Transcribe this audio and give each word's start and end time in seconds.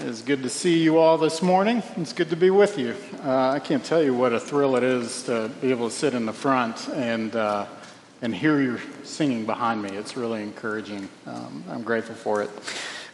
It's 0.00 0.22
good 0.22 0.44
to 0.44 0.48
see 0.48 0.80
you 0.80 0.98
all 0.98 1.18
this 1.18 1.42
morning. 1.42 1.82
It's 1.96 2.12
good 2.12 2.30
to 2.30 2.36
be 2.36 2.50
with 2.50 2.78
you. 2.78 2.94
Uh, 3.24 3.48
I 3.48 3.58
can't 3.58 3.84
tell 3.84 4.00
you 4.00 4.14
what 4.14 4.32
a 4.32 4.38
thrill 4.38 4.76
it 4.76 4.84
is 4.84 5.24
to 5.24 5.50
be 5.60 5.72
able 5.72 5.88
to 5.88 5.94
sit 5.94 6.14
in 6.14 6.24
the 6.24 6.32
front 6.32 6.88
and, 6.90 7.34
uh, 7.34 7.66
and 8.22 8.32
hear 8.32 8.60
you 8.60 8.78
singing 9.02 9.44
behind 9.44 9.82
me. 9.82 9.90
It's 9.90 10.16
really 10.16 10.44
encouraging. 10.44 11.08
Um, 11.26 11.64
I'm 11.68 11.82
grateful 11.82 12.14
for 12.14 12.42
it. 12.42 12.50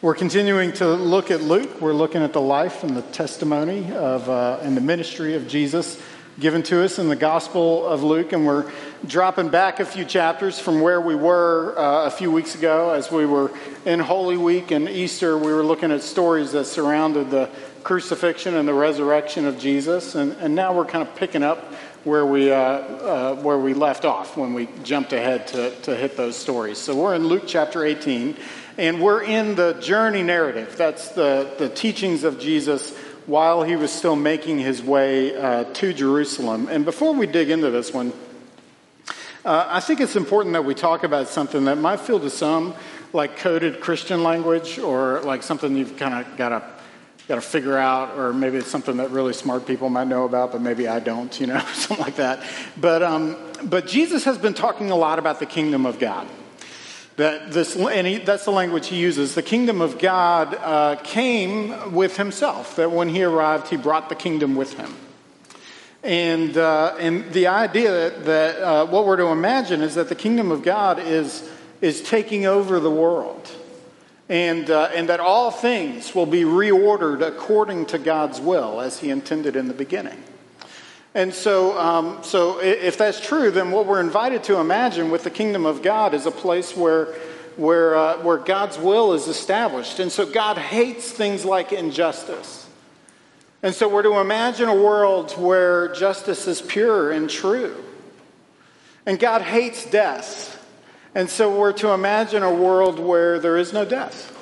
We're 0.02 0.14
continuing 0.14 0.72
to 0.74 0.86
look 0.88 1.30
at 1.30 1.40
Luke. 1.40 1.80
We're 1.80 1.94
looking 1.94 2.22
at 2.22 2.34
the 2.34 2.42
life 2.42 2.84
and 2.84 2.94
the 2.94 3.02
testimony 3.02 3.90
of, 3.90 4.28
uh, 4.28 4.58
and 4.60 4.76
the 4.76 4.82
ministry 4.82 5.36
of 5.36 5.48
Jesus 5.48 5.98
given 6.38 6.62
to 6.64 6.84
us 6.84 6.98
in 6.98 7.08
the 7.08 7.16
Gospel 7.16 7.86
of 7.86 8.02
Luke, 8.02 8.32
and 8.32 8.44
we're 8.44 8.70
dropping 9.06 9.48
back 9.48 9.80
a 9.80 9.84
few 9.84 10.04
chapters 10.04 10.58
from 10.58 10.80
where 10.80 11.00
we 11.00 11.14
were 11.14 11.74
uh, 11.78 12.06
a 12.06 12.10
few 12.10 12.30
weeks 12.30 12.54
ago 12.54 12.90
as 12.90 13.10
we 13.10 13.26
were 13.26 13.50
in 13.84 14.00
Holy 14.00 14.36
Week 14.36 14.70
and 14.70 14.88
Easter. 14.88 15.36
We 15.36 15.52
were 15.52 15.62
looking 15.62 15.90
at 15.90 16.02
stories 16.02 16.52
that 16.52 16.64
surrounded 16.64 17.30
the 17.30 17.50
crucifixion 17.82 18.54
and 18.54 18.66
the 18.66 18.74
resurrection 18.74 19.46
of 19.46 19.58
Jesus, 19.58 20.14
and, 20.14 20.32
and 20.34 20.54
now 20.54 20.74
we're 20.74 20.86
kind 20.86 21.06
of 21.06 21.14
picking 21.16 21.42
up 21.42 21.74
where 22.04 22.24
we, 22.24 22.50
uh, 22.50 22.56
uh, 22.56 23.34
where 23.36 23.58
we 23.58 23.74
left 23.74 24.04
off 24.04 24.36
when 24.36 24.54
we 24.54 24.68
jumped 24.82 25.12
ahead 25.12 25.46
to, 25.48 25.70
to 25.82 25.94
hit 25.94 26.16
those 26.16 26.36
stories. 26.36 26.78
So 26.78 26.96
we're 26.96 27.14
in 27.14 27.26
Luke 27.26 27.44
chapter 27.46 27.84
18, 27.84 28.36
and 28.78 29.02
we're 29.02 29.22
in 29.22 29.54
the 29.54 29.74
journey 29.74 30.22
narrative. 30.22 30.76
That's 30.76 31.10
the, 31.10 31.52
the 31.58 31.68
teachings 31.68 32.24
of 32.24 32.38
Jesus 32.38 32.96
while 33.26 33.62
he 33.62 33.76
was 33.76 33.90
still 33.90 34.16
making 34.16 34.58
his 34.58 34.82
way 34.82 35.34
uh, 35.36 35.64
to 35.64 35.92
Jerusalem. 35.92 36.68
And 36.68 36.84
before 36.84 37.14
we 37.14 37.26
dig 37.26 37.50
into 37.50 37.70
this 37.70 37.92
one, 37.92 38.12
uh, 39.44 39.66
I 39.68 39.80
think 39.80 40.00
it's 40.00 40.16
important 40.16 40.54
that 40.54 40.64
we 40.64 40.74
talk 40.74 41.04
about 41.04 41.28
something 41.28 41.66
that 41.66 41.76
might 41.76 42.00
feel 42.00 42.18
to 42.20 42.30
some 42.30 42.74
like 43.12 43.36
coded 43.36 43.80
Christian 43.80 44.22
language 44.22 44.78
or 44.78 45.20
like 45.20 45.42
something 45.42 45.76
you've 45.76 45.96
kind 45.96 46.14
of 46.14 46.36
got 46.36 46.48
to 46.48 46.74
got 47.28 47.36
to 47.36 47.40
figure 47.40 47.76
out, 47.76 48.18
or 48.18 48.32
maybe 48.32 48.58
it's 48.58 48.70
something 48.70 48.98
that 48.98 49.10
really 49.10 49.32
smart 49.32 49.66
people 49.66 49.88
might 49.88 50.08
know 50.08 50.24
about, 50.24 50.52
but 50.52 50.60
maybe 50.60 50.86
I 50.86 51.00
don't, 51.00 51.40
you 51.40 51.46
know, 51.46 51.58
something 51.72 52.04
like 52.04 52.16
that. 52.16 52.42
But 52.78 53.02
um, 53.02 53.36
but 53.64 53.86
Jesus 53.86 54.24
has 54.24 54.38
been 54.38 54.54
talking 54.54 54.90
a 54.90 54.96
lot 54.96 55.18
about 55.18 55.40
the 55.40 55.46
kingdom 55.46 55.86
of 55.86 55.98
God. 55.98 56.26
That 57.16 57.52
this, 57.52 57.76
and 57.76 58.06
he, 58.06 58.18
that's 58.18 58.44
the 58.44 58.50
language 58.50 58.88
he 58.88 58.96
uses. 58.96 59.34
The 59.34 59.42
kingdom 59.42 59.80
of 59.80 59.98
God 59.98 60.54
uh, 60.54 60.96
came 61.04 61.92
with 61.94 62.16
himself. 62.16 62.76
That 62.76 62.90
when 62.90 63.08
he 63.08 63.22
arrived, 63.22 63.68
he 63.68 63.76
brought 63.76 64.08
the 64.08 64.16
kingdom 64.16 64.56
with 64.56 64.74
him. 64.74 64.94
And, 66.04 66.58
uh, 66.58 66.96
and 66.98 67.32
the 67.32 67.46
idea 67.46 67.90
that, 67.90 68.24
that 68.26 68.62
uh, 68.62 68.86
what 68.86 69.06
we're 69.06 69.16
to 69.16 69.28
imagine 69.28 69.80
is 69.80 69.94
that 69.94 70.10
the 70.10 70.14
kingdom 70.14 70.50
of 70.50 70.62
God 70.62 70.98
is, 70.98 71.48
is 71.80 72.02
taking 72.02 72.44
over 72.44 72.78
the 72.78 72.90
world. 72.90 73.50
And, 74.28 74.70
uh, 74.70 74.90
and 74.94 75.08
that 75.08 75.20
all 75.20 75.50
things 75.50 76.14
will 76.14 76.26
be 76.26 76.42
reordered 76.42 77.26
according 77.26 77.86
to 77.86 77.98
God's 77.98 78.38
will 78.38 78.82
as 78.82 78.98
he 78.98 79.08
intended 79.08 79.56
in 79.56 79.66
the 79.66 79.74
beginning. 79.74 80.22
And 81.14 81.32
so, 81.32 81.78
um, 81.78 82.18
so 82.22 82.60
if 82.60 82.98
that's 82.98 83.20
true, 83.20 83.50
then 83.50 83.70
what 83.70 83.86
we're 83.86 84.00
invited 84.00 84.44
to 84.44 84.58
imagine 84.58 85.10
with 85.10 85.24
the 85.24 85.30
kingdom 85.30 85.64
of 85.64 85.80
God 85.80 86.12
is 86.12 86.26
a 86.26 86.30
place 86.30 86.76
where, 86.76 87.06
where, 87.56 87.96
uh, 87.96 88.18
where 88.18 88.38
God's 88.38 88.76
will 88.76 89.14
is 89.14 89.26
established. 89.26 90.00
And 90.00 90.12
so 90.12 90.26
God 90.26 90.58
hates 90.58 91.10
things 91.10 91.44
like 91.46 91.72
injustice. 91.72 92.63
And 93.64 93.74
so 93.74 93.88
we're 93.88 94.02
to 94.02 94.18
imagine 94.18 94.68
a 94.68 94.74
world 94.74 95.30
where 95.38 95.88
justice 95.94 96.46
is 96.46 96.60
pure 96.60 97.10
and 97.10 97.30
true. 97.30 97.82
And 99.06 99.18
God 99.18 99.40
hates 99.40 99.86
death. 99.86 100.62
And 101.14 101.30
so 101.30 101.58
we're 101.58 101.72
to 101.72 101.92
imagine 101.92 102.42
a 102.42 102.52
world 102.52 102.98
where 102.98 103.38
there 103.38 103.56
is 103.56 103.72
no 103.72 103.86
death. 103.86 104.32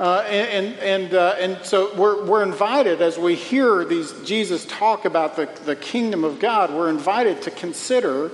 Uh, 0.00 0.24
and 0.28 0.74
and, 0.80 1.14
uh, 1.14 1.36
and 1.38 1.64
so 1.64 1.94
we're, 1.94 2.24
we're 2.24 2.42
invited, 2.42 3.00
as 3.00 3.16
we 3.16 3.36
hear 3.36 3.84
these 3.84 4.12
Jesus 4.24 4.66
talk 4.66 5.04
about 5.04 5.36
the, 5.36 5.48
the 5.64 5.76
kingdom 5.76 6.24
of 6.24 6.40
God, 6.40 6.74
we're 6.74 6.90
invited 6.90 7.40
to 7.42 7.52
consider 7.52 8.32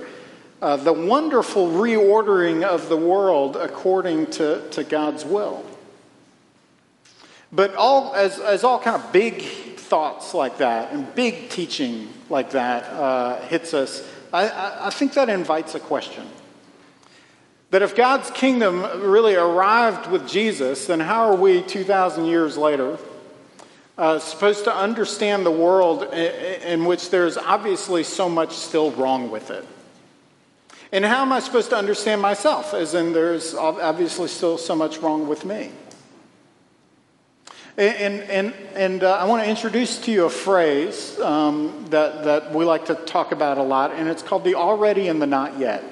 uh, 0.63 0.77
the 0.77 0.93
wonderful 0.93 1.67
reordering 1.67 2.63
of 2.63 2.89
the 2.89 2.97
world 2.97 3.55
according 3.55 4.31
to, 4.31 4.67
to 4.71 4.83
God's 4.83 5.23
will. 5.23 5.63
But 7.51 7.75
all, 7.75 8.15
as, 8.15 8.39
as 8.39 8.63
all 8.63 8.79
kind 8.79 8.99
of 8.99 9.11
big 9.11 9.43
thoughts 9.91 10.33
like 10.33 10.59
that 10.59 10.93
and 10.93 11.13
big 11.15 11.49
teaching 11.49 12.07
like 12.29 12.51
that 12.51 12.85
uh, 12.93 13.41
hits 13.41 13.73
us, 13.73 14.07
I, 14.31 14.47
I, 14.47 14.87
I 14.87 14.89
think 14.89 15.15
that 15.15 15.27
invites 15.27 15.75
a 15.75 15.81
question. 15.81 16.25
That 17.71 17.81
if 17.81 17.93
God's 17.93 18.31
kingdom 18.31 18.83
really 19.01 19.35
arrived 19.35 20.09
with 20.09 20.29
Jesus, 20.29 20.87
then 20.87 21.01
how 21.01 21.29
are 21.29 21.35
we 21.35 21.61
2,000 21.61 22.23
years 22.23 22.55
later 22.55 22.99
uh, 23.97 24.19
supposed 24.19 24.63
to 24.63 24.73
understand 24.73 25.45
the 25.45 25.51
world 25.51 26.03
in, 26.13 26.85
which 26.85 27.09
there's 27.09 27.35
obviously 27.35 28.03
so 28.03 28.29
much 28.29 28.53
still 28.53 28.91
wrong 28.91 29.29
with 29.29 29.51
it? 29.51 29.67
And 30.93 31.03
how 31.03 31.21
am 31.21 31.33
I 31.33 31.41
supposed 31.41 31.69
to 31.71 31.77
understand 31.77 32.21
myself, 32.21 32.73
as 32.73 32.93
in 32.93 33.11
there's 33.11 33.53
obviously 33.55 34.29
still 34.29 34.57
so 34.57 34.73
much 34.73 34.99
wrong 34.99 35.27
with 35.27 35.43
me? 35.43 35.73
And, 37.77 38.21
and, 38.23 38.53
and 38.75 39.03
uh, 39.03 39.15
I 39.15 39.25
want 39.25 39.43
to 39.43 39.49
introduce 39.49 39.97
to 39.99 40.11
you 40.11 40.25
a 40.25 40.29
phrase 40.29 41.17
um, 41.21 41.85
that, 41.89 42.25
that 42.25 42.53
we 42.53 42.65
like 42.65 42.85
to 42.85 42.95
talk 42.95 43.31
about 43.31 43.57
a 43.57 43.63
lot, 43.63 43.91
and 43.91 44.09
it's 44.09 44.21
called 44.21 44.43
the 44.43 44.55
already 44.55 45.07
and 45.07 45.21
the 45.21 45.27
not 45.27 45.57
yet. 45.57 45.83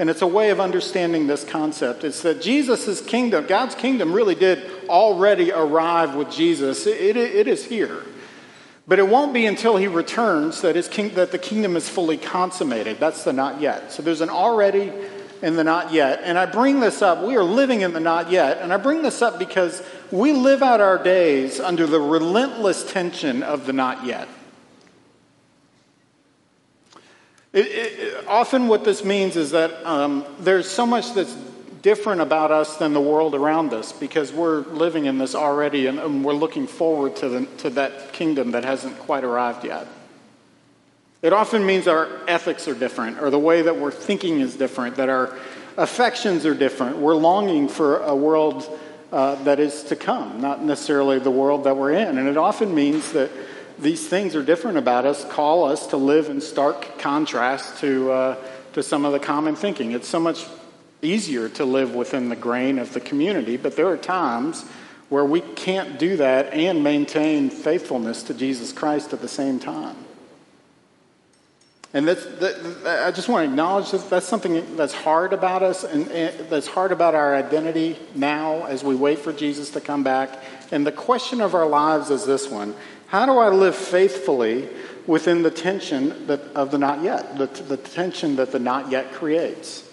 And 0.00 0.10
it's 0.10 0.22
a 0.22 0.26
way 0.26 0.50
of 0.50 0.60
understanding 0.60 1.26
this 1.26 1.44
concept. 1.44 2.04
It's 2.04 2.22
that 2.22 2.42
Jesus' 2.42 3.00
kingdom, 3.00 3.46
God's 3.46 3.74
kingdom, 3.74 4.12
really 4.12 4.34
did 4.34 4.88
already 4.88 5.52
arrive 5.52 6.14
with 6.16 6.30
Jesus. 6.30 6.86
It, 6.86 7.16
it, 7.16 7.16
it 7.16 7.46
is 7.46 7.66
here. 7.66 8.02
But 8.88 8.98
it 8.98 9.06
won't 9.06 9.32
be 9.32 9.46
until 9.46 9.76
he 9.76 9.86
returns 9.86 10.62
that, 10.62 10.74
his 10.74 10.88
king, 10.88 11.10
that 11.10 11.30
the 11.30 11.38
kingdom 11.38 11.76
is 11.76 11.88
fully 11.88 12.16
consummated. 12.16 12.98
That's 12.98 13.22
the 13.22 13.32
not 13.32 13.60
yet. 13.60 13.92
So 13.92 14.02
there's 14.02 14.22
an 14.22 14.30
already 14.30 14.90
and 15.42 15.58
the 15.58 15.64
not 15.64 15.92
yet. 15.92 16.20
And 16.22 16.38
I 16.38 16.46
bring 16.46 16.80
this 16.80 17.02
up. 17.02 17.22
We 17.22 17.36
are 17.36 17.42
living 17.42 17.80
in 17.80 17.92
the 17.92 18.00
not 18.00 18.30
yet. 18.30 18.58
And 18.58 18.72
I 18.72 18.76
bring 18.76 19.02
this 19.02 19.22
up 19.22 19.38
because 19.38 19.82
we 20.10 20.32
live 20.32 20.62
out 20.62 20.80
our 20.80 21.02
days 21.02 21.60
under 21.60 21.86
the 21.86 22.00
relentless 22.00 22.90
tension 22.90 23.42
of 23.42 23.66
the 23.66 23.72
not 23.72 24.04
yet. 24.04 24.28
It, 27.52 27.66
it, 27.66 28.28
often, 28.28 28.68
what 28.68 28.84
this 28.84 29.04
means 29.04 29.36
is 29.36 29.50
that 29.50 29.84
um, 29.84 30.24
there's 30.38 30.70
so 30.70 30.86
much 30.86 31.14
that's 31.14 31.36
different 31.82 32.20
about 32.20 32.52
us 32.52 32.76
than 32.76 32.92
the 32.92 33.00
world 33.00 33.34
around 33.34 33.72
us 33.72 33.92
because 33.92 34.32
we're 34.32 34.60
living 34.60 35.06
in 35.06 35.18
this 35.18 35.34
already 35.34 35.86
and, 35.86 35.98
and 35.98 36.24
we're 36.24 36.32
looking 36.32 36.66
forward 36.66 37.16
to, 37.16 37.28
the, 37.28 37.46
to 37.58 37.70
that 37.70 38.12
kingdom 38.12 38.52
that 38.52 38.64
hasn't 38.64 38.96
quite 39.00 39.24
arrived 39.24 39.64
yet. 39.64 39.88
It 41.22 41.34
often 41.34 41.66
means 41.66 41.86
our 41.86 42.08
ethics 42.26 42.66
are 42.66 42.74
different, 42.74 43.20
or 43.20 43.28
the 43.28 43.38
way 43.38 43.62
that 43.62 43.76
we're 43.76 43.90
thinking 43.90 44.40
is 44.40 44.56
different, 44.56 44.96
that 44.96 45.10
our 45.10 45.36
affections 45.76 46.46
are 46.46 46.54
different. 46.54 46.96
We're 46.96 47.14
longing 47.14 47.68
for 47.68 47.98
a 47.98 48.14
world 48.14 48.66
uh, 49.12 49.34
that 49.44 49.60
is 49.60 49.82
to 49.84 49.96
come, 49.96 50.40
not 50.40 50.62
necessarily 50.62 51.18
the 51.18 51.30
world 51.30 51.64
that 51.64 51.76
we're 51.76 51.92
in. 51.92 52.16
And 52.16 52.26
it 52.26 52.38
often 52.38 52.74
means 52.74 53.12
that 53.12 53.30
these 53.78 54.08
things 54.08 54.34
are 54.34 54.42
different 54.42 54.78
about 54.78 55.04
us 55.04 55.24
call 55.24 55.64
us 55.64 55.88
to 55.88 55.96
live 55.96 56.28
in 56.28 56.40
stark 56.40 56.98
contrast 56.98 57.80
to, 57.80 58.12
uh, 58.12 58.36
to 58.72 58.82
some 58.82 59.04
of 59.04 59.12
the 59.12 59.18
common 59.18 59.56
thinking. 59.56 59.92
It's 59.92 60.08
so 60.08 60.20
much 60.20 60.46
easier 61.02 61.48
to 61.50 61.64
live 61.64 61.94
within 61.94 62.28
the 62.28 62.36
grain 62.36 62.78
of 62.78 62.92
the 62.92 63.00
community, 63.00 63.56
but 63.56 63.76
there 63.76 63.88
are 63.88 63.96
times 63.96 64.64
where 65.08 65.24
we 65.24 65.40
can't 65.40 65.98
do 65.98 66.16
that 66.18 66.52
and 66.52 66.84
maintain 66.84 67.50
faithfulness 67.50 68.22
to 68.24 68.34
Jesus 68.34 68.72
Christ 68.72 69.12
at 69.12 69.20
the 69.20 69.28
same 69.28 69.58
time. 69.58 69.96
And 71.92 72.06
that's, 72.06 72.24
that, 72.24 73.04
I 73.04 73.10
just 73.10 73.28
want 73.28 73.46
to 73.46 73.50
acknowledge 73.50 73.90
that 73.90 74.08
that's 74.08 74.26
something 74.26 74.76
that's 74.76 74.94
hard 74.94 75.32
about 75.32 75.62
us 75.64 75.82
and, 75.82 76.08
and 76.12 76.48
that's 76.48 76.68
hard 76.68 76.92
about 76.92 77.16
our 77.16 77.34
identity 77.34 77.98
now 78.14 78.64
as 78.66 78.84
we 78.84 78.94
wait 78.94 79.18
for 79.18 79.32
Jesus 79.32 79.70
to 79.70 79.80
come 79.80 80.04
back. 80.04 80.40
And 80.70 80.86
the 80.86 80.92
question 80.92 81.40
of 81.40 81.54
our 81.54 81.66
lives 81.66 82.10
is 82.10 82.24
this 82.24 82.48
one 82.48 82.74
how 83.08 83.26
do 83.26 83.38
I 83.38 83.48
live 83.48 83.74
faithfully 83.74 84.68
within 85.04 85.42
the 85.42 85.50
tension 85.50 86.28
that, 86.28 86.40
of 86.54 86.70
the 86.70 86.78
not 86.78 87.02
yet, 87.02 87.36
the, 87.36 87.46
the 87.46 87.76
tension 87.76 88.36
that 88.36 88.52
the 88.52 88.60
not 88.60 88.92
yet 88.92 89.12
creates? 89.12 89.84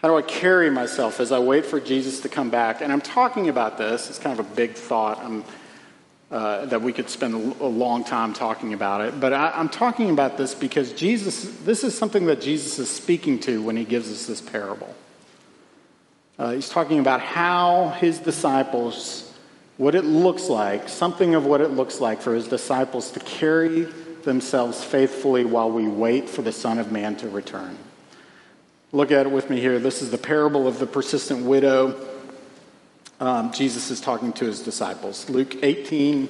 How 0.00 0.06
do 0.06 0.16
I 0.16 0.22
carry 0.22 0.70
myself 0.70 1.18
as 1.18 1.32
I 1.32 1.40
wait 1.40 1.66
for 1.66 1.80
Jesus 1.80 2.20
to 2.20 2.28
come 2.28 2.50
back? 2.50 2.82
And 2.82 2.92
I'm 2.92 3.00
talking 3.00 3.48
about 3.48 3.78
this, 3.78 4.08
it's 4.08 4.20
kind 4.20 4.38
of 4.38 4.46
a 4.46 4.54
big 4.54 4.74
thought 4.74 5.24
uh, 6.30 6.66
that 6.66 6.82
we 6.82 6.92
could 6.92 7.08
spend 7.08 7.34
a 7.60 7.66
long 7.66 8.02
time 8.04 8.32
talking 8.32 8.74
about 8.74 9.00
it. 9.00 9.20
But 9.20 9.32
I, 9.32 9.52
I'm 9.54 9.68
talking 9.68 10.10
about 10.10 10.36
this 10.36 10.54
because 10.54 10.92
Jesus, 10.92 11.44
this 11.64 11.84
is 11.84 11.96
something 11.96 12.26
that 12.26 12.40
Jesus 12.40 12.78
is 12.78 12.90
speaking 12.90 13.38
to 13.40 13.62
when 13.62 13.76
he 13.76 13.84
gives 13.84 14.10
us 14.10 14.26
this 14.26 14.40
parable. 14.40 14.94
Uh, 16.38 16.52
he's 16.52 16.68
talking 16.68 16.98
about 16.98 17.20
how 17.20 17.90
his 18.00 18.18
disciples 18.18 19.26
what 19.76 19.94
it 19.94 20.04
looks 20.04 20.48
like, 20.48 20.88
something 20.88 21.34
of 21.34 21.44
what 21.44 21.60
it 21.60 21.68
looks 21.68 22.00
like 22.00 22.20
for 22.20 22.34
his 22.34 22.48
disciples 22.48 23.10
to 23.10 23.20
carry 23.20 23.84
themselves 24.22 24.82
faithfully 24.82 25.44
while 25.44 25.70
we 25.70 25.86
wait 25.86 26.28
for 26.28 26.42
the 26.42 26.52
Son 26.52 26.78
of 26.78 26.90
Man 26.90 27.16
to 27.16 27.28
return. 27.28 27.76
Look 28.92 29.12
at 29.12 29.26
it 29.26 29.32
with 29.32 29.50
me 29.50 29.60
here. 29.60 29.78
This 29.78 30.00
is 30.00 30.10
the 30.10 30.18
parable 30.18 30.66
of 30.66 30.78
the 30.78 30.86
persistent 30.86 31.44
widow. 31.44 31.94
Um, 33.20 33.52
Jesus 33.52 33.90
is 33.90 34.00
talking 34.00 34.32
to 34.34 34.44
his 34.44 34.60
disciples. 34.60 35.28
Luke 35.30 35.62
18, 35.62 36.28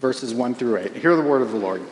verses 0.00 0.32
1 0.32 0.54
through 0.54 0.78
8. 0.78 0.96
Hear 0.96 1.16
the 1.16 1.22
word 1.22 1.42
of 1.42 1.50
the 1.50 1.58
Lord. 1.58 1.82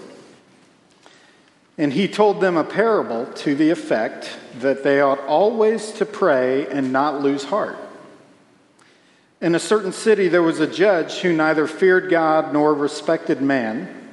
And 1.78 1.92
he 1.92 2.08
told 2.08 2.40
them 2.40 2.56
a 2.56 2.64
parable 2.64 3.26
to 3.26 3.54
the 3.54 3.70
effect 3.70 4.34
that 4.60 4.82
they 4.82 5.00
ought 5.00 5.20
always 5.20 5.92
to 5.92 6.06
pray 6.06 6.66
and 6.68 6.92
not 6.92 7.20
lose 7.20 7.44
heart. 7.44 7.76
In 9.42 9.54
a 9.54 9.60
certain 9.60 9.92
city, 9.92 10.28
there 10.28 10.42
was 10.42 10.60
a 10.60 10.66
judge 10.66 11.18
who 11.18 11.34
neither 11.34 11.66
feared 11.66 12.08
God 12.08 12.54
nor 12.54 12.72
respected 12.72 13.42
man. 13.42 14.10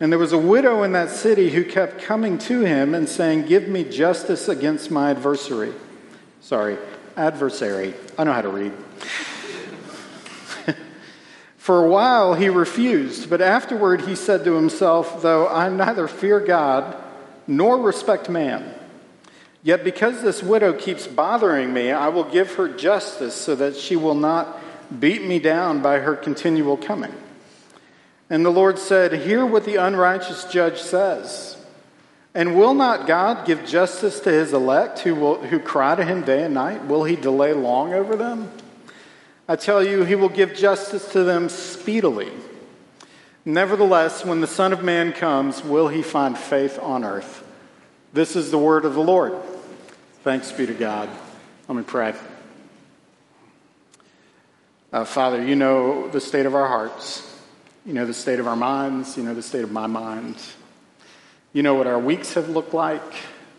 And 0.00 0.10
there 0.10 0.18
was 0.18 0.32
a 0.32 0.38
widow 0.38 0.82
in 0.82 0.92
that 0.92 1.10
city 1.10 1.50
who 1.50 1.64
kept 1.64 2.02
coming 2.02 2.38
to 2.38 2.60
him 2.60 2.94
and 2.94 3.06
saying, 3.06 3.46
Give 3.46 3.68
me 3.68 3.84
justice 3.84 4.48
against 4.48 4.90
my 4.90 5.10
adversary. 5.10 5.74
Sorry, 6.40 6.78
adversary. 7.16 7.94
I 8.18 8.24
know 8.24 8.32
how 8.32 8.42
to 8.42 8.48
read. 8.48 8.72
For 11.66 11.84
a 11.84 11.88
while 11.88 12.34
he 12.34 12.48
refused, 12.48 13.28
but 13.28 13.40
afterward 13.40 14.02
he 14.02 14.14
said 14.14 14.44
to 14.44 14.54
himself, 14.54 15.20
Though 15.20 15.48
I 15.48 15.68
neither 15.68 16.06
fear 16.06 16.38
God 16.38 16.96
nor 17.48 17.80
respect 17.80 18.28
man, 18.30 18.72
yet 19.64 19.82
because 19.82 20.22
this 20.22 20.44
widow 20.44 20.72
keeps 20.72 21.08
bothering 21.08 21.72
me, 21.72 21.90
I 21.90 22.06
will 22.06 22.22
give 22.22 22.54
her 22.54 22.68
justice 22.68 23.34
so 23.34 23.56
that 23.56 23.74
she 23.74 23.96
will 23.96 24.14
not 24.14 24.60
beat 25.00 25.24
me 25.24 25.40
down 25.40 25.82
by 25.82 25.98
her 25.98 26.14
continual 26.14 26.76
coming. 26.76 27.12
And 28.30 28.44
the 28.44 28.50
Lord 28.50 28.78
said, 28.78 29.12
Hear 29.12 29.44
what 29.44 29.64
the 29.64 29.74
unrighteous 29.74 30.44
judge 30.44 30.80
says. 30.80 31.56
And 32.36 32.54
will 32.54 32.74
not 32.74 33.06
God 33.06 33.46
give 33.46 33.64
justice 33.64 34.20
to 34.20 34.30
his 34.30 34.52
elect 34.52 34.98
who, 34.98 35.14
will, 35.14 35.36
who 35.36 35.58
cry 35.58 35.94
to 35.94 36.04
him 36.04 36.20
day 36.20 36.42
and 36.42 36.52
night? 36.52 36.84
Will 36.84 37.04
he 37.04 37.16
delay 37.16 37.54
long 37.54 37.94
over 37.94 38.14
them? 38.14 38.52
I 39.48 39.56
tell 39.56 39.82
you, 39.82 40.04
he 40.04 40.16
will 40.16 40.28
give 40.28 40.54
justice 40.54 41.10
to 41.12 41.24
them 41.24 41.48
speedily. 41.48 42.30
Nevertheless, 43.46 44.22
when 44.22 44.42
the 44.42 44.46
Son 44.46 44.74
of 44.74 44.84
Man 44.84 45.14
comes, 45.14 45.64
will 45.64 45.88
he 45.88 46.02
find 46.02 46.36
faith 46.36 46.78
on 46.78 47.04
earth? 47.04 47.42
This 48.12 48.36
is 48.36 48.50
the 48.50 48.58
word 48.58 48.84
of 48.84 48.92
the 48.92 49.02
Lord. 49.02 49.32
Thanks 50.22 50.52
be 50.52 50.66
to 50.66 50.74
God. 50.74 51.08
Let 51.68 51.74
me 51.78 51.84
pray. 51.84 52.14
Uh, 54.92 55.06
Father, 55.06 55.42
you 55.42 55.56
know 55.56 56.08
the 56.08 56.20
state 56.20 56.44
of 56.44 56.54
our 56.54 56.68
hearts. 56.68 57.34
You 57.86 57.94
know 57.94 58.04
the 58.04 58.12
state 58.12 58.40
of 58.40 58.46
our 58.46 58.56
minds. 58.56 59.16
You 59.16 59.22
know 59.22 59.32
the 59.32 59.42
state 59.42 59.64
of 59.64 59.72
my 59.72 59.86
mind. 59.86 60.36
You 61.52 61.62
know 61.62 61.74
what 61.74 61.86
our 61.86 61.98
weeks 61.98 62.34
have 62.34 62.48
looked 62.48 62.74
like. 62.74 63.02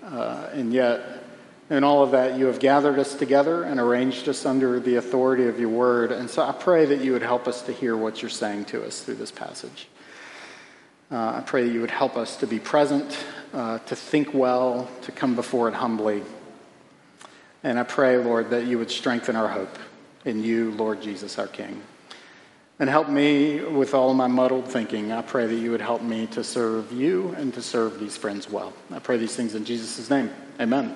Uh, 0.03 0.49
and 0.53 0.71
yet, 0.71 1.23
in 1.69 1.83
all 1.83 2.03
of 2.03 2.11
that, 2.11 2.37
you 2.37 2.45
have 2.45 2.59
gathered 2.59 2.97
us 2.97 3.15
together 3.15 3.63
and 3.63 3.79
arranged 3.79 4.29
us 4.29 4.45
under 4.45 4.79
the 4.79 4.95
authority 4.95 5.47
of 5.47 5.59
your 5.59 5.69
word. 5.69 6.11
And 6.11 6.29
so 6.29 6.43
I 6.43 6.53
pray 6.53 6.85
that 6.85 7.01
you 7.01 7.11
would 7.13 7.23
help 7.23 7.47
us 7.47 7.61
to 7.63 7.73
hear 7.73 7.97
what 7.97 8.21
you're 8.21 8.29
saying 8.29 8.65
to 8.65 8.85
us 8.85 9.01
through 9.01 9.15
this 9.15 9.31
passage. 9.31 9.87
Uh, 11.11 11.35
I 11.37 11.43
pray 11.45 11.65
that 11.65 11.73
you 11.73 11.81
would 11.81 11.91
help 11.91 12.15
us 12.17 12.37
to 12.37 12.47
be 12.47 12.59
present, 12.59 13.17
uh, 13.53 13.79
to 13.79 13.95
think 13.95 14.33
well, 14.33 14.89
to 15.03 15.11
come 15.11 15.35
before 15.35 15.67
it 15.67 15.73
humbly. 15.73 16.23
And 17.63 17.79
I 17.79 17.83
pray, 17.83 18.17
Lord, 18.17 18.51
that 18.51 18.65
you 18.65 18.77
would 18.77 18.91
strengthen 18.91 19.35
our 19.35 19.47
hope 19.47 19.77
in 20.25 20.43
you, 20.43 20.71
Lord 20.71 21.01
Jesus, 21.01 21.39
our 21.39 21.47
King. 21.47 21.81
And 22.79 22.89
help 22.89 23.09
me 23.09 23.63
with 23.63 23.95
all 23.95 24.13
my 24.13 24.27
muddled 24.27 24.68
thinking. 24.68 25.12
I 25.12 25.24
pray 25.24 25.47
that 25.47 25.56
you 25.56 25.71
would 25.71 25.81
help 25.81 26.03
me 26.03 26.27
to 26.27 26.44
serve 26.44 26.91
you 26.91 27.33
and 27.38 27.51
to 27.56 27.62
serve 27.62 28.00
these 28.00 28.15
friends 28.15 28.50
well. 28.50 28.71
I 28.91 29.00
pray 29.00 29.18
these 29.18 29.35
things 29.35 29.56
in 29.56 29.65
Jesus' 29.65 30.09
name. 30.12 30.29
Amen. 30.59 30.95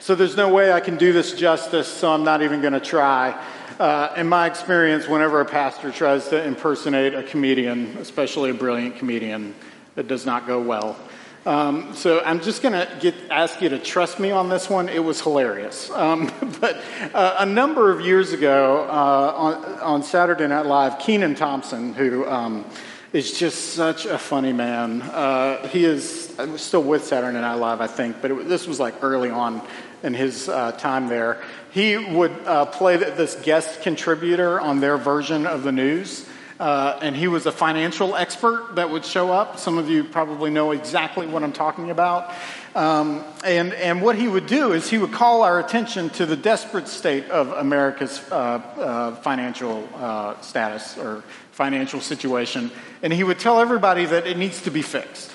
So 0.00 0.14
there's 0.14 0.36
no 0.36 0.48
way 0.48 0.72
I 0.72 0.80
can 0.80 0.96
do 0.96 1.12
this 1.12 1.34
justice, 1.34 1.86
so 1.86 2.10
I'm 2.10 2.24
not 2.24 2.40
even 2.40 2.62
going 2.62 2.72
to 2.72 2.80
try. 2.80 3.38
Uh, 3.78 4.12
in 4.16 4.26
my 4.26 4.46
experience, 4.46 5.06
whenever 5.06 5.40
a 5.40 5.44
pastor 5.44 5.92
tries 5.92 6.28
to 6.28 6.42
impersonate 6.42 7.14
a 7.14 7.22
comedian, 7.22 7.96
especially 7.98 8.50
a 8.50 8.54
brilliant 8.54 8.96
comedian, 8.96 9.54
it 9.96 10.08
does 10.08 10.24
not 10.24 10.46
go 10.46 10.60
well. 10.60 10.96
Um, 11.46 11.94
so 11.94 12.20
I'm 12.24 12.40
just 12.40 12.62
going 12.62 12.72
to 12.72 13.14
ask 13.30 13.60
you 13.62 13.68
to 13.70 13.78
trust 13.78 14.18
me 14.18 14.30
on 14.30 14.48
this 14.48 14.68
one. 14.68 14.88
It 14.88 15.02
was 15.02 15.20
hilarious. 15.20 15.90
Um, 15.90 16.30
but 16.60 16.82
uh, 17.14 17.36
a 17.38 17.46
number 17.46 17.90
of 17.90 18.00
years 18.00 18.32
ago 18.32 18.86
uh, 18.88 19.32
on, 19.36 19.64
on, 19.80 20.02
Saturday 20.02 20.46
Night 20.46 20.66
Live, 20.66 20.98
Kenan 20.98 21.34
Thompson, 21.34 21.94
who 21.94 22.26
um, 22.26 22.64
is 23.12 23.38
just 23.38 23.74
such 23.74 24.04
a 24.04 24.18
funny 24.18 24.52
man. 24.52 25.00
Uh, 25.02 25.66
he 25.68 25.84
is 25.84 26.34
still 26.56 26.82
with 26.82 27.04
Saturday 27.04 27.40
Night 27.40 27.54
Live, 27.54 27.80
I 27.80 27.86
think, 27.86 28.20
but 28.20 28.30
it, 28.30 28.48
this 28.48 28.66
was 28.66 28.78
like 28.78 29.02
early 29.02 29.30
on 29.30 29.62
in 30.02 30.14
his 30.14 30.48
uh, 30.48 30.72
time 30.72 31.08
there. 31.08 31.42
He 31.70 31.96
would 31.96 32.32
uh, 32.44 32.66
play 32.66 32.96
this 32.96 33.36
guest 33.36 33.82
contributor 33.82 34.60
on 34.60 34.80
their 34.80 34.96
version 34.96 35.46
of 35.46 35.62
the 35.62 35.72
news. 35.72 36.26
Uh, 36.60 36.98
and 37.02 37.14
he 37.14 37.28
was 37.28 37.46
a 37.46 37.52
financial 37.52 38.16
expert 38.16 38.74
that 38.74 38.90
would 38.90 39.04
show 39.04 39.30
up. 39.30 39.58
Some 39.58 39.78
of 39.78 39.88
you 39.88 40.02
probably 40.02 40.50
know 40.50 40.72
exactly 40.72 41.26
what 41.26 41.44
I'm 41.44 41.52
talking 41.52 41.90
about. 41.90 42.34
Um, 42.74 43.24
and, 43.44 43.72
and 43.74 44.02
what 44.02 44.16
he 44.16 44.26
would 44.26 44.46
do 44.46 44.72
is 44.72 44.90
he 44.90 44.98
would 44.98 45.12
call 45.12 45.42
our 45.42 45.60
attention 45.60 46.10
to 46.10 46.26
the 46.26 46.36
desperate 46.36 46.88
state 46.88 47.30
of 47.30 47.52
America's 47.52 48.20
uh, 48.32 48.34
uh, 48.34 49.14
financial 49.16 49.88
uh, 49.94 50.40
status 50.40 50.98
or 50.98 51.22
financial 51.52 52.00
situation. 52.00 52.72
And 53.02 53.12
he 53.12 53.22
would 53.22 53.38
tell 53.38 53.60
everybody 53.60 54.04
that 54.06 54.26
it 54.26 54.36
needs 54.36 54.62
to 54.62 54.70
be 54.72 54.82
fixed. 54.82 55.32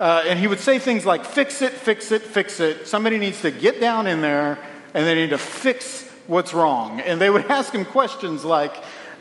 Uh, 0.00 0.24
and 0.26 0.38
he 0.38 0.46
would 0.46 0.60
say 0.60 0.78
things 0.78 1.04
like, 1.04 1.24
fix 1.24 1.60
it, 1.60 1.72
fix 1.72 2.12
it, 2.12 2.22
fix 2.22 2.60
it. 2.60 2.86
Somebody 2.86 3.18
needs 3.18 3.42
to 3.42 3.50
get 3.50 3.80
down 3.80 4.06
in 4.06 4.22
there 4.22 4.58
and 4.94 5.06
they 5.06 5.14
need 5.14 5.30
to 5.30 5.38
fix 5.38 6.06
what's 6.26 6.52
wrong. 6.52 7.00
And 7.00 7.20
they 7.20 7.30
would 7.30 7.46
ask 7.50 7.74
him 7.74 7.84
questions 7.84 8.44
like, 8.44 8.74